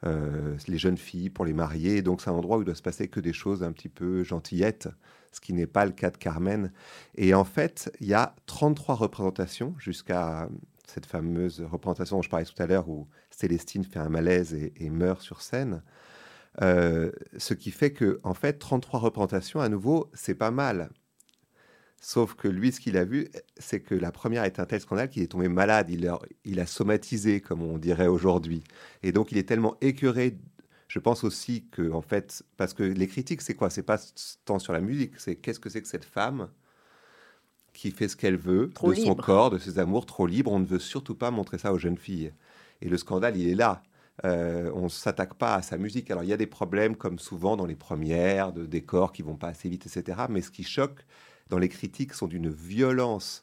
euh, 0.06 0.56
les 0.66 0.78
jeunes 0.78 0.96
filles 0.96 1.30
pour 1.30 1.44
les 1.44 1.52
marier. 1.52 2.02
Donc 2.02 2.20
c'est 2.20 2.30
un 2.30 2.34
endroit 2.34 2.58
où 2.58 2.62
il 2.62 2.64
doit 2.64 2.74
se 2.74 2.82
passer 2.82 3.08
que 3.08 3.20
des 3.20 3.32
choses 3.32 3.62
un 3.62 3.72
petit 3.72 3.88
peu 3.88 4.24
gentillettes, 4.24 4.88
ce 5.32 5.40
qui 5.40 5.52
n'est 5.52 5.66
pas 5.66 5.84
le 5.84 5.92
cas 5.92 6.10
de 6.10 6.16
Carmen. 6.16 6.72
Et 7.16 7.34
en 7.34 7.44
fait, 7.44 7.92
il 8.00 8.08
y 8.08 8.14
a 8.14 8.34
33 8.46 8.94
représentations 8.94 9.74
jusqu'à 9.78 10.48
cette 10.86 11.06
fameuse 11.06 11.62
représentation 11.62 12.16
dont 12.16 12.22
je 12.22 12.30
parlais 12.30 12.46
tout 12.46 12.60
à 12.62 12.66
l'heure 12.66 12.88
où 12.88 13.08
Célestine 13.30 13.84
fait 13.84 14.00
un 14.00 14.08
malaise 14.08 14.54
et, 14.54 14.90
meurt 14.90 15.22
sur 15.22 15.40
scène. 15.42 15.82
Euh, 16.62 17.12
ce 17.38 17.54
qui 17.54 17.70
fait 17.70 17.92
que, 17.92 18.20
en 18.24 18.34
fait, 18.34 18.54
33 18.54 19.00
représentations, 19.00 19.60
à 19.60 19.68
nouveau, 19.68 20.10
c'est 20.14 20.34
pas 20.34 20.50
mal. 20.50 20.90
Sauf 22.02 22.34
que 22.34 22.48
lui, 22.48 22.72
ce 22.72 22.80
qu'il 22.80 22.96
a 22.96 23.04
vu, 23.04 23.28
c'est 23.58 23.80
que 23.80 23.94
la 23.94 24.10
première 24.10 24.44
est 24.44 24.58
un 24.58 24.64
tel 24.64 24.80
scandale 24.80 25.10
qu'il 25.10 25.22
est 25.22 25.26
tombé 25.26 25.48
malade. 25.48 25.90
Il 25.90 26.08
a, 26.08 26.18
il 26.46 26.58
a 26.58 26.64
somatisé, 26.64 27.42
comme 27.42 27.62
on 27.62 27.76
dirait 27.76 28.06
aujourd'hui. 28.06 28.64
Et 29.02 29.12
donc, 29.12 29.32
il 29.32 29.38
est 29.38 29.46
tellement 29.46 29.76
écœuré. 29.82 30.38
Je 30.88 30.98
pense 30.98 31.24
aussi 31.24 31.66
que, 31.70 31.92
en 31.92 32.00
fait, 32.00 32.42
parce 32.56 32.72
que 32.72 32.82
les 32.82 33.06
critiques, 33.06 33.42
c'est 33.42 33.54
quoi? 33.54 33.68
C'est 33.68 33.82
pas 33.82 33.98
tant 34.46 34.58
sur 34.58 34.72
la 34.72 34.80
musique, 34.80 35.12
c'est 35.18 35.36
qu'est-ce 35.36 35.60
que 35.60 35.68
c'est 35.68 35.82
que 35.82 35.88
cette 35.88 36.06
femme 36.06 36.48
qui 37.74 37.90
fait 37.90 38.08
ce 38.08 38.16
qu'elle 38.16 38.38
veut 38.38 38.72
de 38.82 38.94
son 38.94 39.14
corps, 39.14 39.50
de 39.50 39.58
ses 39.58 39.78
amours, 39.78 40.06
trop 40.06 40.26
libre. 40.26 40.52
On 40.52 40.58
ne 40.58 40.66
veut 40.66 40.78
surtout 40.78 41.14
pas 41.14 41.30
montrer 41.30 41.58
ça 41.58 41.72
aux 41.72 41.78
jeunes 41.78 41.98
filles. 41.98 42.32
Et 42.80 42.88
le 42.88 42.96
scandale, 42.96 43.36
il 43.36 43.46
est 43.46 43.54
là. 43.54 43.82
Euh, 44.24 44.70
on 44.74 44.84
ne 44.84 44.88
s'attaque 44.88 45.34
pas 45.34 45.54
à 45.54 45.62
sa 45.62 45.76
musique. 45.76 46.10
Alors, 46.10 46.24
il 46.24 46.30
y 46.30 46.32
a 46.32 46.38
des 46.38 46.46
problèmes, 46.46 46.96
comme 46.96 47.18
souvent 47.18 47.56
dans 47.56 47.66
les 47.66 47.76
premières, 47.76 48.52
de 48.52 48.64
décors 48.64 49.12
qui 49.12 49.22
vont 49.22 49.36
pas 49.36 49.48
assez 49.48 49.68
vite, 49.68 49.86
etc. 49.86 50.22
Mais 50.30 50.40
ce 50.40 50.50
qui 50.50 50.64
choque, 50.64 51.04
dans 51.50 51.58
les 51.58 51.68
critiques 51.68 52.14
sont 52.14 52.28
d'une 52.28 52.48
violence 52.48 53.42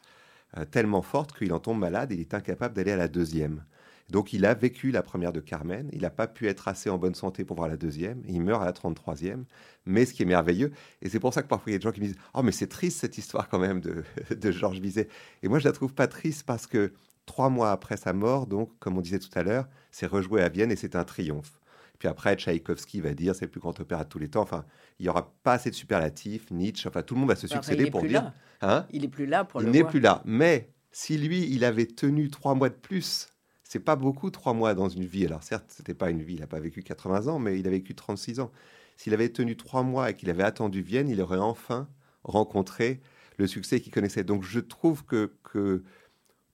euh, 0.58 0.66
tellement 0.66 1.02
forte 1.02 1.38
qu'il 1.38 1.54
en 1.54 1.60
tombe 1.60 1.78
malade 1.80 2.12
et 2.12 2.16
il 2.16 2.22
est 2.22 2.34
incapable 2.34 2.74
d'aller 2.74 2.92
à 2.92 2.98
la 2.98 3.08
deuxième. 3.08 3.64
Donc 4.10 4.32
il 4.32 4.46
a 4.46 4.54
vécu 4.54 4.92
la 4.92 5.04
première 5.04 5.34
de 5.34 5.42
Carmen, 5.42 5.90
il 5.92 6.02
n'a 6.02 6.10
pas 6.10 6.28
pu 6.28 6.48
être 6.48 6.70
assez 6.70 6.90
en 6.90 6.98
bonne 6.98 7.14
santé 7.14 7.44
pour 7.44 7.58
voir 7.58 7.68
la 7.68 7.76
deuxième, 7.76 8.24
il 8.26 8.42
meurt 8.42 8.62
à 8.62 8.66
la 8.66 8.72
33e, 8.72 9.44
mais 9.86 10.06
ce 10.06 10.14
qui 10.14 10.24
est 10.24 10.26
merveilleux, 10.26 10.72
et 11.02 11.10
c'est 11.10 11.20
pour 11.20 11.34
ça 11.34 11.44
que 11.44 11.50
parfois 11.50 11.72
il 11.72 11.74
y 11.74 11.76
a 11.76 11.80
des 11.80 11.84
gens 11.84 11.92
qui 11.92 12.00
me 12.00 12.06
disent 12.06 12.16
«Oh 12.34 12.42
mais 12.42 12.54
c'est 12.54 12.68
triste 12.68 13.00
cette 13.00 13.18
histoire 13.18 13.50
quand 13.50 13.60
même 13.60 13.82
de, 13.82 14.06
de 14.36 14.52
Georges 14.52 14.80
Bizet». 14.80 15.10
Et 15.44 15.50
moi 15.50 15.60
je 15.60 15.66
la 15.66 15.74
trouve 15.74 15.94
pas 15.94 16.08
triste 16.08 16.44
parce 16.46 16.68
que 16.68 16.94
trois 17.26 17.50
mois 17.50 17.72
après 17.72 17.98
sa 17.98 18.14
mort, 18.14 18.48
donc 18.48 18.72
comme 18.80 18.98
on 18.98 19.02
disait 19.02 19.20
tout 19.20 19.30
à 19.36 19.44
l'heure, 19.44 19.68
c'est 19.92 20.08
rejoué 20.08 20.42
à 20.42 20.48
Vienne 20.48 20.72
et 20.72 20.78
c'est 20.78 20.96
un 20.96 21.04
triomphe. 21.04 21.60
Puis 22.00 22.08
après, 22.08 22.36
Tchaïkovski 22.36 23.02
va 23.02 23.14
dire 23.14 23.36
c'est 23.36 23.46
le 23.46 23.52
plus 23.52 23.60
grand 23.60 23.80
opéra 23.80 24.04
de 24.04 24.10
tous 24.10 24.20
les 24.20 24.30
temps. 24.30 24.42
Enfin, 24.42 24.66
il 25.00 25.04
n'y 25.04 25.10
aura 25.10 25.34
pas 25.44 25.54
assez 25.54 25.70
de 25.70 25.76
superlatifs. 25.76 26.52
Nietzsche, 26.52 26.88
enfin, 26.88 27.02
tout 27.02 27.16
le 27.16 27.22
monde 27.22 27.30
va 27.30 27.36
se 27.36 27.48
succéder 27.48 27.90
pour 27.90 28.04
dire. 28.04 28.32
Hein 28.62 28.86
il 28.92 29.04
est 29.04 29.10
plus 29.10 29.26
là 29.26 29.44
pour 29.44 29.62
il 29.62 29.70
n'est 29.70 29.84
plus 29.84 30.00
là. 30.00 30.22
Mais 30.26 30.72
si 30.92 31.18
lui, 31.18 31.48
il 31.52 31.64
avait 31.64 31.86
tenu 31.86 32.30
trois 32.30 32.56
mois 32.56 32.70
de 32.70 32.76
plus, 32.76 33.30
c'est 33.64 33.80
pas 33.80 33.96
beaucoup 33.96 34.32
trois 34.32 34.54
mois 34.54 34.74
dans 34.74 34.90
une 34.90 35.06
vie. 35.06 35.26
Alors 35.26 35.44
certes, 35.44 35.66
c'était 35.70 35.94
pas 35.94 36.10
une 36.10 36.22
vie. 36.22 36.36
Il 36.36 36.40
n'a 36.40 36.48
pas 36.48 36.60
vécu 36.60 36.84
80 36.84 37.28
ans, 37.28 37.40
mais 37.40 37.60
il 37.60 37.68
a 37.68 37.72
vécu 37.72 37.96
36 37.96 38.40
ans. 38.40 38.52
S'il 38.96 39.14
avait 39.14 39.30
tenu 39.30 39.56
trois 39.56 39.84
mois 39.84 40.10
et 40.10 40.16
qu'il 40.16 40.30
avait 40.30 40.44
attendu 40.44 40.82
Vienne, 40.82 41.10
il 41.10 41.22
aurait 41.22 41.38
enfin 41.38 41.88
rencontré 42.24 43.00
le 43.38 43.46
succès 43.48 43.80
qu'il 43.80 43.94
connaissait. 43.94 44.24
Donc 44.24 44.44
je 44.44 44.60
trouve 44.60 45.06
que, 45.06 45.34
que 45.44 45.84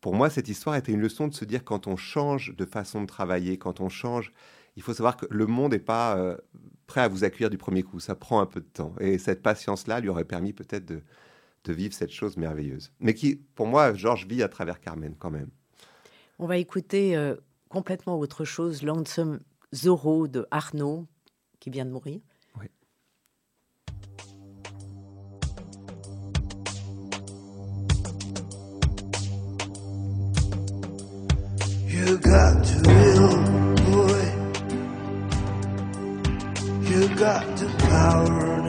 pour 0.01 0.13
moi, 0.13 0.29
cette 0.29 0.49
histoire 0.49 0.75
était 0.75 0.91
une 0.91 0.99
leçon 0.99 1.27
de 1.27 1.33
se 1.33 1.45
dire 1.45 1.63
quand 1.63 1.87
on 1.87 1.95
change 1.95 2.53
de 2.55 2.65
façon 2.65 3.01
de 3.01 3.07
travailler, 3.07 3.57
quand 3.57 3.79
on 3.79 3.87
change 3.87 4.33
il 4.75 4.81
faut 4.83 4.93
savoir 4.93 5.17
que 5.17 5.25
le 5.29 5.45
monde 5.45 5.73
n'est 5.73 5.79
pas 5.79 6.17
euh, 6.17 6.37
prêt 6.87 7.01
à 7.01 7.07
vous 7.07 7.23
accueillir 7.23 7.49
du 7.49 7.57
premier 7.57 7.83
coup. 7.83 7.99
Ça 7.99 8.15
prend 8.15 8.41
un 8.41 8.45
peu 8.45 8.59
de 8.59 8.65
temps. 8.65 8.93
Et 8.99 9.17
cette 9.17 9.41
patience-là 9.41 9.99
lui 9.99 10.09
aurait 10.09 10.25
permis 10.25 10.53
peut-être 10.53 10.85
de, 10.85 11.01
vivre 11.67 11.93
cette 11.93 12.11
chose 12.11 12.37
merveilleuse. 12.37 12.91
Mais 12.99 13.13
qui, 13.13 13.35
pour 13.35 13.67
moi, 13.67 13.93
Georges 13.93 14.27
vit 14.27 14.43
à 14.43 14.49
travers 14.49 14.81
Carmen 14.81 15.15
quand 15.17 15.31
même. 15.31 15.49
On 16.39 16.45
va 16.45 16.57
écouter 16.57 17.15
euh, 17.15 17.35
complètement 17.69 18.19
autre 18.19 18.43
chose, 18.43 18.83
Lonesome 18.83 19.39
Zorro 19.73 20.27
de 20.27 20.45
Arnaud, 20.51 21.07
qui 21.59 21.69
vient 21.69 21.85
de 21.85 21.91
mourir. 21.91 22.19
Oui. 22.59 22.67
You 31.87 32.17
got 32.17 32.63
to 32.65 32.82
got 37.23 37.55
the 37.55 37.69
power 37.87 38.62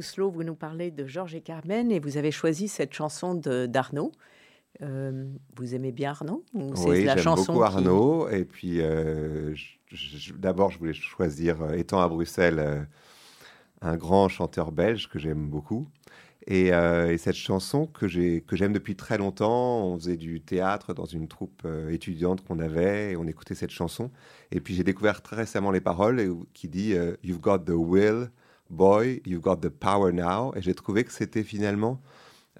Rousselot, 0.00 0.30
vous 0.30 0.44
nous 0.44 0.54
parlez 0.54 0.90
de 0.90 1.06
Georges 1.06 1.34
et 1.34 1.42
Carmen 1.42 1.92
et 1.92 2.00
vous 2.00 2.16
avez 2.16 2.30
choisi 2.30 2.68
cette 2.68 2.94
chanson 2.94 3.34
d'Arnaud. 3.34 4.12
Euh, 4.80 5.26
vous 5.56 5.74
aimez 5.74 5.92
bien 5.92 6.12
Arnaud 6.12 6.42
Oui, 6.54 7.04
j'aime 7.04 7.34
beaucoup 7.34 7.62
Arnaud. 7.62 8.26
Et 8.30 8.46
puis, 8.46 8.80
euh, 8.80 9.54
d'abord, 10.38 10.70
je 10.70 10.78
voulais 10.78 10.94
choisir, 10.94 11.60
euh, 11.60 11.72
étant 11.72 12.00
à 12.00 12.08
Bruxelles, 12.08 12.88
un 13.82 13.96
grand 13.98 14.30
chanteur 14.30 14.72
belge 14.72 15.10
que 15.10 15.18
j'aime 15.18 15.50
beaucoup. 15.50 15.86
Et, 16.46 16.68
et, 16.68 17.18
cette 17.18 17.36
chanson 17.36 17.86
que 17.86 18.08
j'aime 18.08 18.72
depuis 18.72 18.96
très 18.96 19.18
longtemps, 19.18 19.84
on 19.84 19.98
faisait 19.98 20.16
du 20.16 20.40
théâtre 20.40 20.94
dans 20.94 21.04
une 21.04 21.28
troupe 21.28 21.68
étudiante 21.90 22.42
qu'on 22.42 22.58
avait 22.58 23.12
et 23.12 23.16
on 23.18 23.26
écoutait 23.26 23.54
cette 23.54 23.70
chanson. 23.70 24.10
Et 24.50 24.60
puis 24.60 24.74
j'ai 24.74 24.82
découvert 24.82 25.20
très 25.20 25.36
récemment 25.36 25.70
les 25.70 25.82
paroles 25.82 26.34
qui 26.54 26.68
dit 26.68 26.94
You've 27.22 27.40
got 27.40 27.58
the 27.58 27.72
will, 27.72 28.30
boy, 28.70 29.20
you've 29.26 29.42
got 29.42 29.56
the 29.56 29.68
power 29.68 30.12
now. 30.12 30.52
Et 30.56 30.62
j'ai 30.62 30.74
trouvé 30.74 31.04
que 31.04 31.12
c'était 31.12 31.42
finalement 31.42 32.00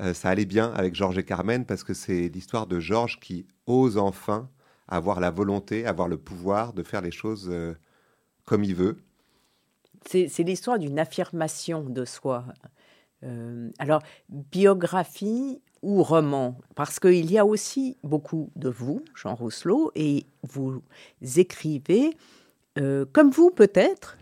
euh, 0.00 0.14
ça 0.14 0.30
allait 0.30 0.46
bien 0.46 0.72
avec 0.72 0.94
Georges 0.94 1.18
et 1.18 1.24
Carmen 1.24 1.66
parce 1.66 1.84
que 1.84 1.94
c'est 1.94 2.28
l'histoire 2.28 2.66
de 2.66 2.80
Georges 2.80 3.20
qui 3.20 3.46
ose 3.66 3.98
enfin 3.98 4.48
avoir 4.88 5.20
la 5.20 5.30
volonté, 5.30 5.86
avoir 5.86 6.08
le 6.08 6.16
pouvoir 6.16 6.72
de 6.72 6.82
faire 6.82 7.02
les 7.02 7.10
choses 7.10 7.48
euh, 7.50 7.74
comme 8.44 8.64
il 8.64 8.74
veut. 8.74 8.98
C'est 10.06 10.38
l'histoire 10.38 10.78
d'une 10.78 10.98
affirmation 10.98 11.84
de 11.84 12.06
soi. 12.06 12.46
Euh, 13.22 13.70
alors, 13.78 14.02
biographie 14.30 15.60
ou 15.82 16.02
roman? 16.02 16.58
Parce 16.74 16.98
qu'il 16.98 17.30
y 17.30 17.36
a 17.36 17.44
aussi 17.44 17.98
beaucoup 18.02 18.50
de 18.56 18.70
vous, 18.70 19.04
Jean 19.14 19.34
Rousselot, 19.34 19.92
et 19.94 20.24
vous 20.42 20.82
écrivez, 21.36 22.16
comme 23.12 23.30
vous 23.30 23.50
peut-être, 23.50 24.16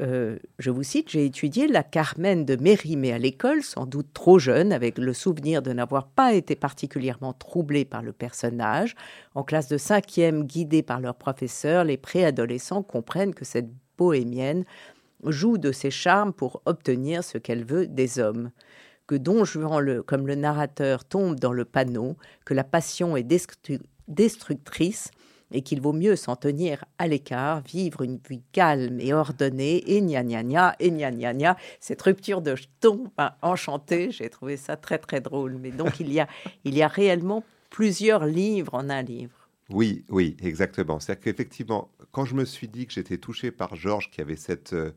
euh, 0.00 0.38
je 0.58 0.70
vous 0.70 0.82
cite, 0.82 1.10
j'ai 1.10 1.24
étudié 1.24 1.68
la 1.68 1.82
Carmen 1.82 2.44
de 2.44 2.56
Mérimée 2.56 3.12
à 3.12 3.18
l'école, 3.18 3.62
sans 3.62 3.86
doute 3.86 4.08
trop 4.12 4.38
jeune, 4.38 4.72
avec 4.72 4.98
le 4.98 5.12
souvenir 5.12 5.62
de 5.62 5.72
n'avoir 5.72 6.08
pas 6.08 6.32
été 6.32 6.56
particulièrement 6.56 7.32
troublée 7.32 7.84
par 7.84 8.02
le 8.02 8.12
personnage. 8.12 8.94
En 9.34 9.44
classe 9.44 9.68
de 9.68 9.78
cinquième, 9.78 10.44
guidée 10.44 10.82
par 10.82 11.00
leur 11.00 11.14
professeur, 11.14 11.84
les 11.84 11.96
préadolescents 11.96 12.82
comprennent 12.82 13.34
que 13.34 13.44
cette 13.44 13.70
bohémienne 13.96 14.64
joue 15.24 15.58
de 15.58 15.72
ses 15.72 15.90
charmes 15.90 16.32
pour 16.32 16.62
obtenir 16.66 17.22
ce 17.22 17.38
qu'elle 17.38 17.64
veut 17.64 17.86
des 17.86 18.18
hommes. 18.18 18.50
Que 19.06 19.14
Don 19.14 19.44
Juan, 19.44 20.02
comme 20.02 20.26
le 20.26 20.34
narrateur, 20.34 21.04
tombe 21.04 21.38
dans 21.38 21.52
le 21.52 21.64
panneau, 21.64 22.16
que 22.44 22.54
la 22.54 22.64
passion 22.64 23.16
est 23.16 23.26
destructrice, 24.08 25.10
et 25.50 25.62
qu'il 25.62 25.80
vaut 25.80 25.92
mieux 25.92 26.16
s'en 26.16 26.36
tenir 26.36 26.84
à 26.98 27.06
l'écart, 27.06 27.60
vivre 27.62 28.02
une 28.02 28.18
vie 28.28 28.42
calme 28.52 29.00
et 29.00 29.12
ordonnée, 29.12 29.82
et 29.90 30.00
gna 30.00 30.22
gna 30.22 30.42
gna, 30.42 30.76
et 30.80 30.90
gna 30.90 31.10
gna 31.10 31.34
gna. 31.34 31.56
Cette 31.80 32.02
rupture 32.02 32.42
de 32.42 32.54
ton 32.80 33.10
enchanté, 33.42 34.10
j'ai 34.10 34.28
trouvé 34.28 34.56
ça 34.56 34.76
très 34.76 34.98
très 34.98 35.20
drôle. 35.20 35.58
Mais 35.60 35.70
donc 35.70 36.00
il 36.00 36.12
y 36.12 36.20
a, 36.20 36.28
il 36.64 36.74
y 36.76 36.82
a 36.82 36.88
réellement 36.88 37.44
plusieurs 37.70 38.26
livres 38.26 38.74
en 38.74 38.90
un 38.90 39.02
livre. 39.02 39.48
Oui, 39.70 40.04
oui, 40.10 40.36
exactement. 40.42 41.00
C'est-à-dire 41.00 41.24
qu'effectivement, 41.24 41.90
quand 42.12 42.24
je 42.24 42.34
me 42.34 42.44
suis 42.44 42.68
dit 42.68 42.86
que 42.86 42.92
j'étais 42.92 43.18
touché 43.18 43.50
par 43.50 43.76
Georges, 43.76 44.10
qui 44.10 44.20
avait 44.20 44.36
cette, 44.36 44.74
euh, 44.74 44.92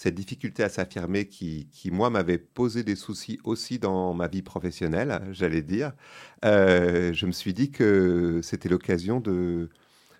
cette 0.00 0.14
difficulté 0.14 0.62
à 0.62 0.70
s'affirmer, 0.70 1.26
qui, 1.26 1.68
qui, 1.70 1.90
moi, 1.90 2.08
m'avait 2.08 2.38
posé 2.38 2.84
des 2.84 2.96
soucis 2.96 3.38
aussi 3.44 3.78
dans 3.78 4.14
ma 4.14 4.28
vie 4.28 4.40
professionnelle, 4.40 5.20
j'allais 5.30 5.60
dire, 5.60 5.92
euh, 6.42 7.12
je 7.12 7.26
me 7.26 7.32
suis 7.32 7.52
dit 7.52 7.70
que 7.70 8.40
c'était 8.42 8.70
l'occasion 8.70 9.20
de, 9.20 9.68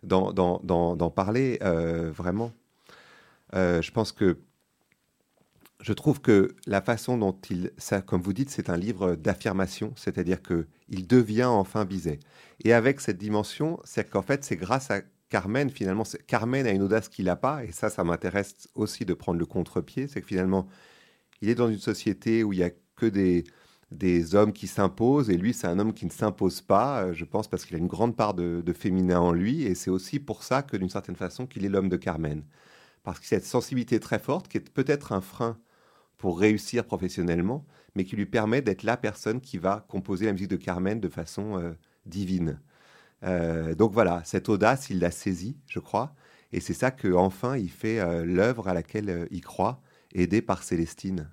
d'en 0.02 1.10
parler 1.10 1.58
euh, 1.62 2.10
vraiment. 2.10 2.52
Euh, 3.54 3.80
je 3.80 3.90
pense 3.90 4.12
que 4.12 4.36
je 5.80 5.94
trouve 5.94 6.20
que 6.20 6.54
la 6.66 6.82
façon 6.82 7.16
dont 7.16 7.38
il, 7.48 7.70
ça, 7.78 8.02
comme 8.02 8.20
vous 8.20 8.34
dites, 8.34 8.50
c'est 8.50 8.68
un 8.68 8.76
livre 8.76 9.14
d'affirmation, 9.14 9.94
c'est-à-dire 9.96 10.42
que 10.42 10.66
il 10.90 11.06
devient 11.06 11.44
enfin 11.44 11.86
Bizet. 11.86 12.20
Et 12.64 12.74
avec 12.74 13.00
cette 13.00 13.16
dimension, 13.16 13.80
c'est 13.84 14.10
qu'en 14.10 14.20
fait, 14.20 14.44
c'est 14.44 14.56
grâce 14.56 14.90
à 14.90 15.00
Carmen, 15.30 15.70
finalement, 15.70 16.02
Carmen 16.26 16.66
a 16.66 16.70
une 16.70 16.82
audace 16.82 17.08
qu'il 17.08 17.26
n'a 17.26 17.36
pas, 17.36 17.64
et 17.64 17.72
ça, 17.72 17.88
ça 17.88 18.04
m'intéresse 18.04 18.68
aussi 18.74 19.04
de 19.04 19.14
prendre 19.14 19.38
le 19.38 19.46
contre-pied, 19.46 20.08
c'est 20.08 20.20
que 20.20 20.26
finalement, 20.26 20.68
il 21.40 21.48
est 21.48 21.54
dans 21.54 21.70
une 21.70 21.78
société 21.78 22.44
où 22.44 22.52
il 22.52 22.58
n'y 22.58 22.64
a 22.64 22.70
que 22.96 23.06
des, 23.06 23.44
des 23.90 24.34
hommes 24.34 24.52
qui 24.52 24.66
s'imposent, 24.66 25.30
et 25.30 25.36
lui, 25.36 25.54
c'est 25.54 25.66
un 25.66 25.78
homme 25.78 25.94
qui 25.94 26.04
ne 26.04 26.10
s'impose 26.10 26.60
pas, 26.60 27.04
euh, 27.04 27.12
je 27.12 27.24
pense, 27.24 27.48
parce 27.48 27.64
qu'il 27.64 27.76
a 27.76 27.78
une 27.78 27.88
grande 27.88 28.16
part 28.16 28.34
de, 28.34 28.72
féminin 28.72 29.20
en 29.20 29.32
lui, 29.32 29.62
et 29.62 29.74
c'est 29.74 29.90
aussi 29.90 30.20
pour 30.20 30.42
ça 30.42 30.62
que, 30.62 30.76
d'une 30.76 30.90
certaine 30.90 31.16
façon, 31.16 31.46
qu'il 31.46 31.64
est 31.64 31.68
l'homme 31.68 31.88
de 31.88 31.96
Carmen. 31.96 32.44
Parce 33.04 33.20
qu'il 33.20 33.34
a 33.36 33.40
cette 33.40 33.46
sensibilité 33.46 34.00
très 34.00 34.18
forte, 34.18 34.48
qui 34.48 34.58
est 34.58 34.70
peut-être 34.70 35.12
un 35.12 35.20
frein 35.20 35.58
pour 36.18 36.38
réussir 36.40 36.84
professionnellement, 36.84 37.66
mais 37.94 38.04
qui 38.04 38.16
lui 38.16 38.26
permet 38.26 38.62
d'être 38.62 38.82
la 38.82 38.96
personne 38.96 39.40
qui 39.40 39.58
va 39.58 39.86
composer 39.88 40.26
la 40.26 40.32
musique 40.32 40.48
de 40.48 40.56
Carmen 40.56 41.00
de 41.00 41.08
façon 41.08 41.58
euh, 41.58 41.72
divine. 42.06 42.60
Euh, 43.24 43.74
donc 43.74 43.92
voilà, 43.92 44.22
cette 44.24 44.48
audace, 44.48 44.90
il 44.90 44.98
l'a 45.00 45.10
saisie, 45.10 45.56
je 45.66 45.78
crois, 45.78 46.14
et 46.52 46.60
c'est 46.60 46.74
ça 46.74 46.90
qu'enfin, 46.90 47.56
il 47.56 47.70
fait 47.70 48.24
l'œuvre 48.24 48.68
à 48.68 48.74
laquelle 48.74 49.28
il 49.30 49.40
croit, 49.40 49.80
aidé 50.12 50.42
par 50.42 50.62
Célestine. 50.62 51.30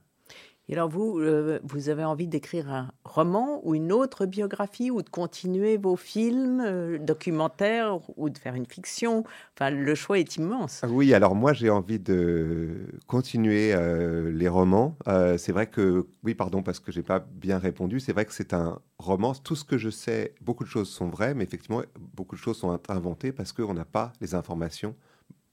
Et 0.70 0.74
alors 0.74 0.90
vous, 0.90 1.20
euh, 1.20 1.60
vous 1.64 1.88
avez 1.88 2.04
envie 2.04 2.28
d'écrire 2.28 2.70
un 2.70 2.92
roman 3.06 3.62
ou 3.64 3.74
une 3.74 3.94
autre 3.94 4.26
biographie 4.26 4.92
ou 4.92 5.02
de 5.02 5.10
continuer 5.10 5.78
vos 5.78 5.96
films 5.96 6.62
euh, 6.66 6.98
documentaires 6.98 8.00
ou 8.18 8.30
de 8.30 8.38
faire 8.38 8.54
une 8.54 8.66
fiction? 8.66 9.24
Enfin, 9.56 9.70
le 9.70 9.96
choix 9.96 10.20
est 10.20 10.36
immense. 10.36 10.82
Ah 10.84 10.90
oui, 10.90 11.14
alors 11.14 11.36
moi 11.36 11.54
j'ai 11.54 11.70
envie 11.70 12.00
de 12.00 12.86
continuer 13.08 13.74
euh, 13.74 14.30
les 14.30 14.50
romans. 14.50 14.98
c'est 15.38 15.54
vrai 15.54 15.68
que, 15.68 16.08
oui, 16.24 16.36
pardon, 16.36 16.62
parce 16.62 16.82
que 16.82 16.92
j'ai 16.92 17.04
pas 17.04 17.20
bien 17.20 17.60
répondu. 17.60 18.02
C'est 18.02 18.12
vrai 18.12 18.26
que 18.26 18.34
c'est 18.34 18.54
un 18.54 18.82
roman. 19.00 19.34
Tout 19.36 19.56
ce 19.56 19.64
que 19.64 19.78
je 19.78 19.90
sais, 19.90 20.36
beaucoup 20.42 20.66
de 20.66 20.70
choses 20.70 20.90
sont 20.90 21.08
vraies, 21.08 21.34
mais 21.34 21.46
effectivement, 21.46 21.82
beaucoup 22.14 22.36
de 22.36 22.42
choses 22.42 22.58
sont 22.58 22.78
inventées 22.90 23.32
parce 23.32 23.54
qu'on 23.54 23.74
n'a 23.74 23.86
pas 23.86 24.12
les 24.20 24.36
informations. 24.36 24.96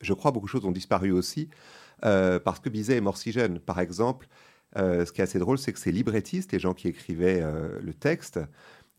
Je 0.01 0.13
crois 0.13 0.33
beaucoup 0.33 0.47
de 0.47 0.51
choses 0.51 0.65
ont 0.65 0.73
disparu 0.73 1.13
aussi 1.13 1.49
parce 2.01 2.59
que 2.59 2.69
Bizet 2.69 2.97
est 2.97 3.01
mort 3.01 3.17
si 3.17 3.31
jeune. 3.31 3.61
Par 3.61 3.79
exemple, 3.79 4.29
ce 4.77 5.13
qui 5.13 5.21
est 5.21 5.25
assez 5.25 5.39
drôle, 5.39 5.59
c'est 5.59 5.73
que 5.73 5.79
ces 5.79 5.93
librettistes, 5.93 6.53
les 6.53 6.59
gens 6.59 6.75
qui 6.75 6.89
écrivaient 6.89 7.41
euh, 7.43 7.79
le 7.83 7.95
texte, 7.95 8.41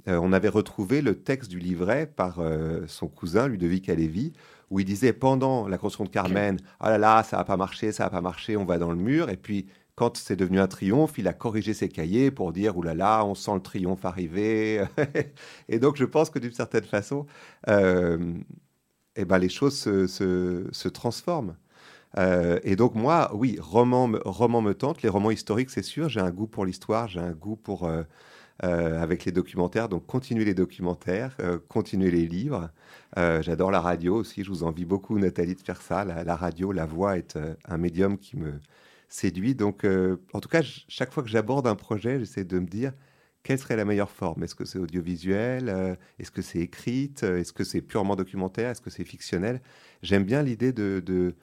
euh, 0.07 0.19
on 0.21 0.33
avait 0.33 0.49
retrouvé 0.49 1.01
le 1.01 1.15
texte 1.15 1.49
du 1.49 1.59
livret 1.59 2.05
par 2.05 2.39
son 2.87 3.07
cousin 3.07 3.47
Ludovic 3.47 3.89
Alévi, 3.89 4.33
où 4.69 4.79
il 4.79 4.85
disait 4.85 5.13
pendant 5.13 5.67
la 5.67 5.77
construction 5.77 6.05
de 6.05 6.09
Carmen, 6.09 6.57
ah 6.79 6.89
là 6.89 6.97
là, 6.97 7.23
ça 7.23 7.37
n'a 7.37 7.43
pas 7.43 7.57
marché, 7.57 7.91
ça 7.91 8.05
n'a 8.05 8.09
pas 8.09 8.21
marché, 8.21 8.57
on 8.57 8.65
va 8.65 8.77
dans 8.77 8.91
le 8.91 8.97
mur, 8.97 9.29
et 9.29 9.37
puis 9.37 9.67
quand 9.95 10.17
c'est 10.17 10.35
devenu 10.35 10.59
un 10.59 10.67
triomphe, 10.67 11.17
il 11.17 11.27
a 11.27 11.33
corrigé 11.33 11.73
ses 11.73 11.87
cahiers 11.87 12.29
pour 12.29 12.51
dire, 12.51 12.77
oulala, 12.77 12.95
là 12.95 13.17
là, 13.17 13.25
on 13.25 13.35
sent 13.35 13.53
le 13.53 13.61
triomphe 13.61 14.03
arriver. 14.03 14.83
et 15.69 15.79
donc 15.79 15.95
je 15.95 16.03
pense 16.03 16.29
que 16.29 16.39
d'une 16.39 16.51
certaine 16.51 16.83
façon, 16.83 17.25
eh 17.67 19.25
ben, 19.25 19.37
les 19.37 19.49
choses 19.49 19.77
se 19.77 20.87
transforment. 20.89 21.55
Euh, 22.17 22.59
et 22.63 22.75
donc 22.75 22.95
moi, 22.95 23.31
oui, 23.33 23.57
roman, 23.59 24.11
roman 24.25 24.61
me 24.61 24.73
tente. 24.73 25.01
Les 25.01 25.09
romans 25.09 25.31
historiques, 25.31 25.69
c'est 25.69 25.83
sûr. 25.83 26.09
J'ai 26.09 26.21
un 26.21 26.31
goût 26.31 26.47
pour 26.47 26.65
l'histoire, 26.65 27.07
j'ai 27.07 27.19
un 27.19 27.31
goût 27.33 27.55
pour 27.55 27.85
euh, 27.85 28.03
euh, 28.63 29.01
avec 29.01 29.25
les 29.25 29.31
documentaires. 29.31 29.89
Donc 29.89 30.05
continuer 30.05 30.45
les 30.45 30.53
documentaires, 30.53 31.37
continuer 31.67 32.11
les 32.11 32.27
livres. 32.27 32.69
J'adore 33.15 33.71
la 33.71 33.81
radio 33.81 34.15
aussi. 34.15 34.43
Je 34.43 34.49
vous 34.49 34.63
envie 34.63 34.85
beaucoup, 34.85 35.17
Nathalie, 35.19 35.55
de 35.55 35.61
faire 35.61 35.81
ça. 35.81 36.05
La, 36.05 36.35
radio, 36.35 36.71
la 36.71 36.85
voix 36.85 37.17
est 37.17 37.37
un 37.65 37.77
médium 37.77 38.17
qui 38.17 38.37
me 38.37 38.53
séduit. 39.09 39.55
Donc, 39.55 39.85
en 40.33 40.39
tout 40.39 40.49
cas, 40.49 40.61
chaque 40.87 41.13
fois 41.13 41.23
que 41.23 41.29
j'aborde 41.29 41.67
un 41.67 41.75
projet, 41.75 42.19
j'essaie 42.19 42.43
de 42.43 42.59
me 42.59 42.67
dire 42.67 42.93
quelle 43.43 43.59
serait 43.59 43.75
la 43.75 43.85
meilleure 43.85 44.09
forme? 44.09 44.43
Est-ce 44.43 44.55
que 44.55 44.65
c'est 44.65 44.79
audiovisuel? 44.79 45.97
Est-ce 46.19 46.31
que 46.31 46.41
c'est 46.41 46.59
écrite? 46.59 47.23
Est-ce 47.23 47.53
que 47.53 47.63
c'est 47.63 47.81
purement 47.81 48.15
documentaire? 48.15 48.71
Est-ce 48.71 48.81
que 48.81 48.89
c'est 48.89 49.05
fictionnel? 49.05 49.61
J'aime 50.01 50.23
bien 50.23 50.43
l'idée 50.43 50.73
de 50.73 51.35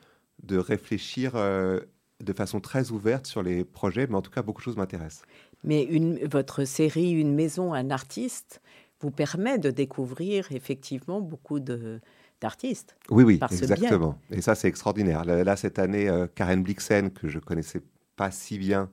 de 0.43 0.57
réfléchir 0.59 1.33
euh, 1.35 1.81
de 2.21 2.33
façon 2.33 2.61
très 2.61 2.91
ouverte 2.91 3.27
sur 3.27 3.43
les 3.43 3.65
projets, 3.65 4.07
mais 4.07 4.17
en 4.17 4.23
tout 4.23 4.31
cas, 4.31 4.43
beaucoup 4.43 4.61
de 4.61 4.65
choses 4.65 4.77
m'intéressent. 4.77 5.23
Mais 5.65 5.83
une, 5.85 6.19
votre 6.27 6.65
série 6.65 7.11
Une 7.11 7.35
maison, 7.35 7.73
un 7.73 7.91
artiste 7.91 8.61
vous 9.01 9.11
permet 9.11 9.59
de 9.59 9.71
découvrir 9.71 10.47
effectivement 10.53 11.21
beaucoup 11.21 11.59
de, 11.59 12.01
d'artistes. 12.41 12.97
Oui, 13.11 13.25
oui, 13.25 13.41
exactement. 13.51 14.19
Et 14.31 14.41
ça, 14.41 14.55
c'est 14.55 14.69
extraordinaire. 14.69 15.25
Là, 15.25 15.57
cette 15.57 15.79
année, 15.79 16.09
euh, 16.09 16.27
Karen 16.33 16.63
Blixen, 16.63 17.11
que 17.11 17.29
je 17.29 17.39
connaissais 17.39 17.83
pas 18.17 18.31
si 18.31 18.59
bien, 18.59 18.91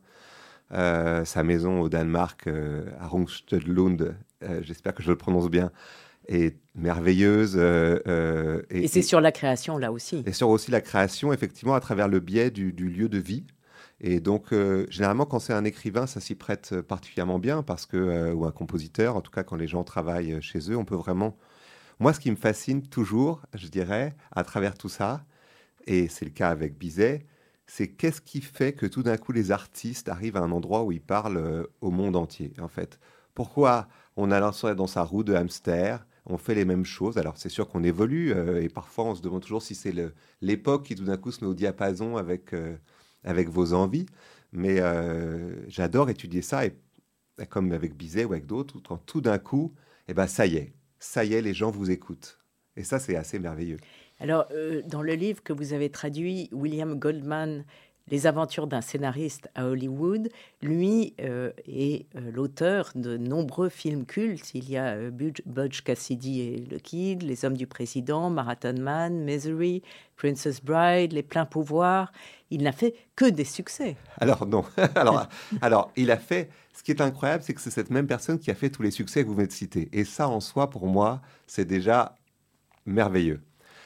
euh, 0.71 1.25
sa 1.25 1.43
maison 1.43 1.81
au 1.81 1.89
Danemark, 1.89 2.47
à 2.47 3.07
Rungstedlund, 3.07 4.15
j'espère 4.61 4.95
que 4.95 5.03
je 5.03 5.09
le 5.09 5.17
prononce 5.17 5.49
bien, 5.49 5.71
est 6.29 6.57
merveilleuse. 6.75 7.55
Euh, 7.57 7.99
euh, 8.07 8.61
et, 8.69 8.87
c'est 8.87 9.01
sur 9.01 9.19
la 9.19 9.31
création, 9.31 9.77
là 9.77 9.91
aussi. 9.91 10.23
Et 10.25 10.33
sur 10.33 10.49
aussi 10.49 10.71
la 10.71 10.81
création, 10.81 11.33
effectivement, 11.33 11.73
à 11.73 11.79
travers 11.79 12.07
le 12.07 12.19
biais 12.19 12.51
du, 12.51 12.71
lieu 12.71 13.09
de 13.09 13.17
vie. 13.17 13.45
Et 13.99 14.21
donc, 14.21 14.53
euh, 14.53 14.85
généralement, 14.89 15.25
quand 15.25 15.39
c'est 15.39 15.53
un 15.53 15.65
écrivain, 15.65 16.07
ça 16.07 16.21
s'y 16.21 16.35
prête 16.35 16.79
particulièrement 16.81 17.39
bien, 17.39 17.63
parce 17.63 17.85
que, 17.85 18.31
ou 18.31 18.45
un 18.45 18.51
compositeur, 18.51 19.17
en 19.17 19.21
tout 19.21 19.31
cas, 19.31 19.43
quand 19.43 19.57
les 19.57 19.67
gens 19.67 19.83
travaillent 19.83 20.41
chez 20.41 20.71
eux, 20.71 20.77
on 20.77 20.85
peut 20.85 20.95
vraiment. 20.95 21.35
Moi, 21.99 22.13
ce 22.13 22.21
qui 22.21 22.31
me 22.31 22.37
fascine 22.37 22.81
toujours, 22.87 23.41
je 23.55 23.67
dirais, 23.67 24.15
à 24.31 24.43
travers 24.45 24.75
tout 24.77 24.87
ça, 24.87 25.25
et 25.85 26.07
c'est 26.07 26.23
le 26.23 26.31
cas 26.31 26.49
avec 26.49 26.77
Bizet, 26.77 27.25
c'est 27.67 27.87
qu'est-ce 27.87 28.21
qui 28.21 28.41
fait 28.41 28.71
que 28.71 28.85
tout 28.85 29.03
d'un 29.03 29.17
coup 29.17 29.31
les 29.31 29.51
artistes 29.51 30.07
arrivent 30.07 30.37
à 30.37 30.41
un 30.41 30.51
endroit 30.51 30.83
où 30.83 30.91
ils 30.91 31.01
parlent 31.01 31.67
au 31.81 31.91
monde 31.91 32.15
entier, 32.15 32.53
en 32.61 32.69
fait? 32.69 32.99
Pourquoi 33.35 33.89
on 34.15 34.31
a 34.31 34.39
lancé 34.39 34.75
dans 34.75 34.87
sa 34.87 35.03
roue 35.03 35.23
de 35.23 35.33
hamster 35.33 36.05
on 36.29 36.37
fait 36.37 36.55
les 36.55 36.65
mêmes 36.65 36.85
choses. 36.85 37.17
Alors 37.17 37.37
c'est 37.37 37.49
sûr 37.49 37.67
qu'on 37.67 37.83
évolue 37.83 38.31
euh, 38.33 38.61
et 38.61 38.69
parfois 38.69 39.05
on 39.05 39.15
se 39.15 39.21
demande 39.21 39.41
toujours 39.41 39.61
si 39.61 39.75
c'est 39.75 39.93
l'époque 40.41 40.85
qui 40.85 40.95
tout 40.95 41.05
d'un 41.05 41.17
coup 41.17 41.31
se 41.31 41.43
met 41.43 41.49
au 41.49 41.53
diapason 41.53 42.17
avec, 42.17 42.53
euh, 42.53 42.77
avec 43.23 43.49
vos 43.49 43.73
envies. 43.73 44.05
Mais 44.51 44.81
j'adore 45.67 46.09
étudier 46.09 46.41
ça 46.41 46.65
et 46.65 46.73
comme 47.49 47.71
avec 47.71 47.95
Bizet 47.95 48.25
ou 48.25 48.33
avec 48.33 48.47
d'autres, 48.47 48.79
quand 48.79 48.97
tout 48.97 49.21
d'un 49.21 49.37
coup, 49.37 49.75
eh 50.07 50.15
ben 50.15 50.25
ça 50.25 50.47
y 50.47 50.55
est, 50.55 50.73
ça 50.97 51.23
y 51.23 51.35
est, 51.35 51.41
les 51.41 51.53
gens 51.53 51.69
vous 51.69 51.91
écoutent. 51.91 52.39
Et 52.75 52.83
ça 52.83 52.97
c'est 52.97 53.15
assez 53.15 53.37
merveilleux. 53.37 53.77
Alors, 54.19 54.47
euh, 54.51 54.81
dans 54.85 55.01
le 55.01 55.13
livre 55.13 55.41
que 55.41 55.53
vous 55.53 55.73
avez 55.73 55.89
traduit, 55.89 56.49
William 56.51 56.99
Goldman, 56.99 57.65
Les 58.11 58.27
aventures 58.27 58.67
d'un 58.67 58.81
scénariste 58.81 59.49
à 59.55 59.65
Hollywood, 59.67 60.29
lui 60.61 61.13
euh, 61.21 61.51
est 61.67 62.05
euh, 62.15 62.31
l'auteur 62.31 62.91
de 62.95 63.17
nombreux 63.17 63.69
films 63.69 64.05
cultes. 64.05 64.53
Il 64.53 64.69
y 64.69 64.77
a 64.77 65.09
Budge, 65.11 65.83
Cassidy 65.83 66.41
et 66.41 66.57
le 66.57 66.79
Kid, 66.79 67.21
Les 67.23 67.45
Hommes 67.45 67.57
du 67.57 67.67
Président, 67.67 68.29
Marathon 68.29 68.75
Man, 68.79 69.23
Misery, 69.23 69.83
Princess 70.15 70.63
Bride, 70.63 71.13
Les 71.13 71.23
Pleins 71.23 71.45
Pouvoirs. 71.45 72.11
Il 72.49 72.63
n'a 72.63 72.71
fait 72.71 72.95
que 73.15 73.25
des 73.25 73.45
succès. 73.45 73.95
Alors 74.17 74.47
non. 74.47 74.63
alors, 74.95 75.27
alors, 75.61 75.91
il 75.95 76.11
a 76.11 76.17
fait... 76.17 76.49
Ce 76.73 76.83
qui 76.83 76.91
est 76.91 77.01
incroyable, 77.01 77.43
c'est 77.43 77.53
que 77.53 77.59
c'est 77.59 77.71
cette 77.71 77.89
même 77.89 78.07
personne 78.07 78.39
qui 78.39 78.51
a 78.51 78.55
fait 78.55 78.69
tous 78.69 78.81
les 78.81 78.91
succès 78.91 79.23
que 79.23 79.27
vous 79.27 79.35
venez 79.35 79.47
de 79.47 79.51
citer. 79.51 79.89
Et 79.91 80.05
ça, 80.05 80.29
en 80.29 80.39
soi, 80.39 80.69
pour 80.69 80.87
moi, 80.87 81.21
c'est 81.45 81.65
déjà 81.65 82.15
merveilleux. 82.85 83.41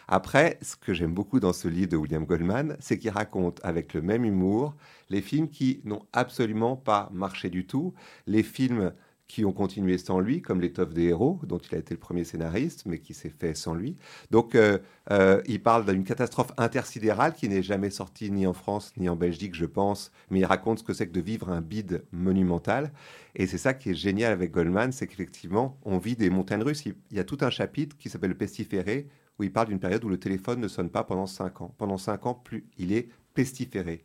Après, 0.07 0.57
ce 0.61 0.75
que 0.75 0.93
j'aime 0.93 1.13
beaucoup 1.13 1.39
dans 1.39 1.53
ce 1.53 1.67
livre 1.67 1.89
de 1.89 1.97
William 1.97 2.25
Goldman, 2.25 2.75
c'est 2.79 2.97
qu'il 2.97 3.11
raconte 3.11 3.59
avec 3.63 3.93
le 3.93 4.01
même 4.01 4.25
humour 4.25 4.75
les 5.09 5.21
films 5.21 5.49
qui 5.49 5.81
n'ont 5.83 6.05
absolument 6.11 6.75
pas 6.75 7.09
marché 7.13 7.49
du 7.49 7.65
tout, 7.65 7.93
les 8.25 8.43
films 8.43 8.93
qui 9.27 9.45
ont 9.45 9.51
continué 9.51 9.97
sans 9.97 10.19
lui, 10.19 10.41
comme 10.41 10.61
L'étoffe 10.61 10.93
des 10.93 11.05
héros, 11.05 11.39
dont 11.43 11.57
il 11.57 11.73
a 11.73 11.77
été 11.79 11.93
le 11.93 11.99
premier 11.99 12.23
scénariste, 12.23 12.83
mais 12.85 12.99
qui 12.99 13.13
s'est 13.13 13.31
fait 13.31 13.55
sans 13.55 13.73
lui. 13.73 13.95
Donc, 14.31 14.53
euh, 14.53 14.77
euh, 15.11 15.41
il 15.47 15.61
parle 15.61 15.85
d'une 15.85 16.03
catastrophe 16.03 16.51
intersidérale 16.57 17.33
qui 17.33 17.49
n'est 17.49 17.63
jamais 17.63 17.89
sortie 17.89 18.29
ni 18.29 18.45
en 18.45 18.53
France 18.53 18.93
ni 18.97 19.09
en 19.09 19.15
Belgique, 19.15 19.55
je 19.55 19.65
pense, 19.65 20.11
mais 20.29 20.41
il 20.41 20.45
raconte 20.45 20.79
ce 20.79 20.83
que 20.83 20.93
c'est 20.93 21.07
que 21.07 21.13
de 21.13 21.21
vivre 21.21 21.49
un 21.49 21.61
bide 21.61 22.03
monumental. 22.11 22.91
Et 23.35 23.47
c'est 23.47 23.57
ça 23.57 23.73
qui 23.73 23.91
est 23.91 23.95
génial 23.95 24.33
avec 24.33 24.51
Goldman, 24.51 24.91
c'est 24.91 25.07
qu'effectivement, 25.07 25.79
on 25.83 25.97
vit 25.97 26.15
des 26.15 26.29
montagnes 26.29 26.63
russes. 26.63 26.85
Il 26.85 26.95
y 27.11 27.19
a 27.19 27.23
tout 27.23 27.39
un 27.41 27.49
chapitre 27.49 27.97
qui 27.97 28.09
s'appelle 28.09 28.31
Le 28.31 28.37
pestiféré, 28.37 29.07
où 29.43 29.45
il 29.45 29.51
parle 29.51 29.67
d'une 29.67 29.79
période 29.79 30.03
où 30.03 30.09
le 30.09 30.17
téléphone 30.17 30.61
ne 30.61 30.67
sonne 30.67 30.89
pas 30.89 31.03
pendant 31.03 31.27
cinq 31.27 31.61
ans. 31.61 31.75
Pendant 31.77 31.97
cinq 31.97 32.25
ans, 32.25 32.33
plus 32.33 32.65
il 32.77 32.93
est 32.93 33.09
pestiféré. 33.33 34.03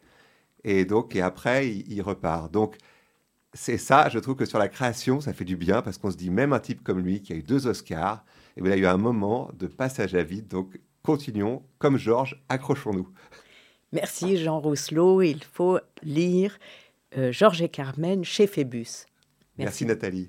Et 0.64 0.85
donc, 0.85 1.14
et 1.14 1.22
après, 1.22 1.68
il, 1.68 2.03
repart. 2.03 2.51
Donc, 2.51 2.77
c'est 3.55 3.79
ça, 3.79 4.09
je 4.09 4.18
trouve 4.18 4.35
que 4.35 4.44
sur 4.44 4.59
la 4.59 4.68
création, 4.68 5.20
ça 5.20 5.33
fait 5.33 5.44
du 5.44 5.57
bien 5.57 5.81
parce 5.83 5.96
qu'on 5.96 6.11
se 6.11 6.16
dit, 6.16 6.31
même 6.31 6.53
un 6.53 6.59
type 6.59 6.83
comme 6.83 6.98
lui 6.98 7.22
qui 7.22 7.33
a 7.33 7.37
eu 7.37 7.42
deux 7.42 7.66
Oscars, 7.66 8.24
et 8.57 8.61
eh 8.61 8.62
bien, 8.62 8.74
il 8.74 8.85
a 8.85 8.88
eu 8.88 8.92
un 8.92 8.98
moment 8.98 9.51
de 9.57 9.68
passage 9.68 10.14
à 10.14 10.22
vide. 10.24 10.48
Donc, 10.48 10.81
continuons, 11.03 11.62
comme 11.79 11.96
Georges, 11.96 12.42
accrochons-nous. 12.48 13.09
Merci 13.92 14.37
Jean 14.37 14.59
Rousselot. 14.59 15.22
Il 15.22 15.44
faut 15.44 15.79
lire 16.03 16.59
euh, 17.16 17.31
Georges 17.33 17.62
et 17.62 17.68
Carmen 17.68 18.24
chez 18.24 18.46
Phébus. 18.46 19.07
Merci 19.57 19.87
Nathalie. 19.87 20.29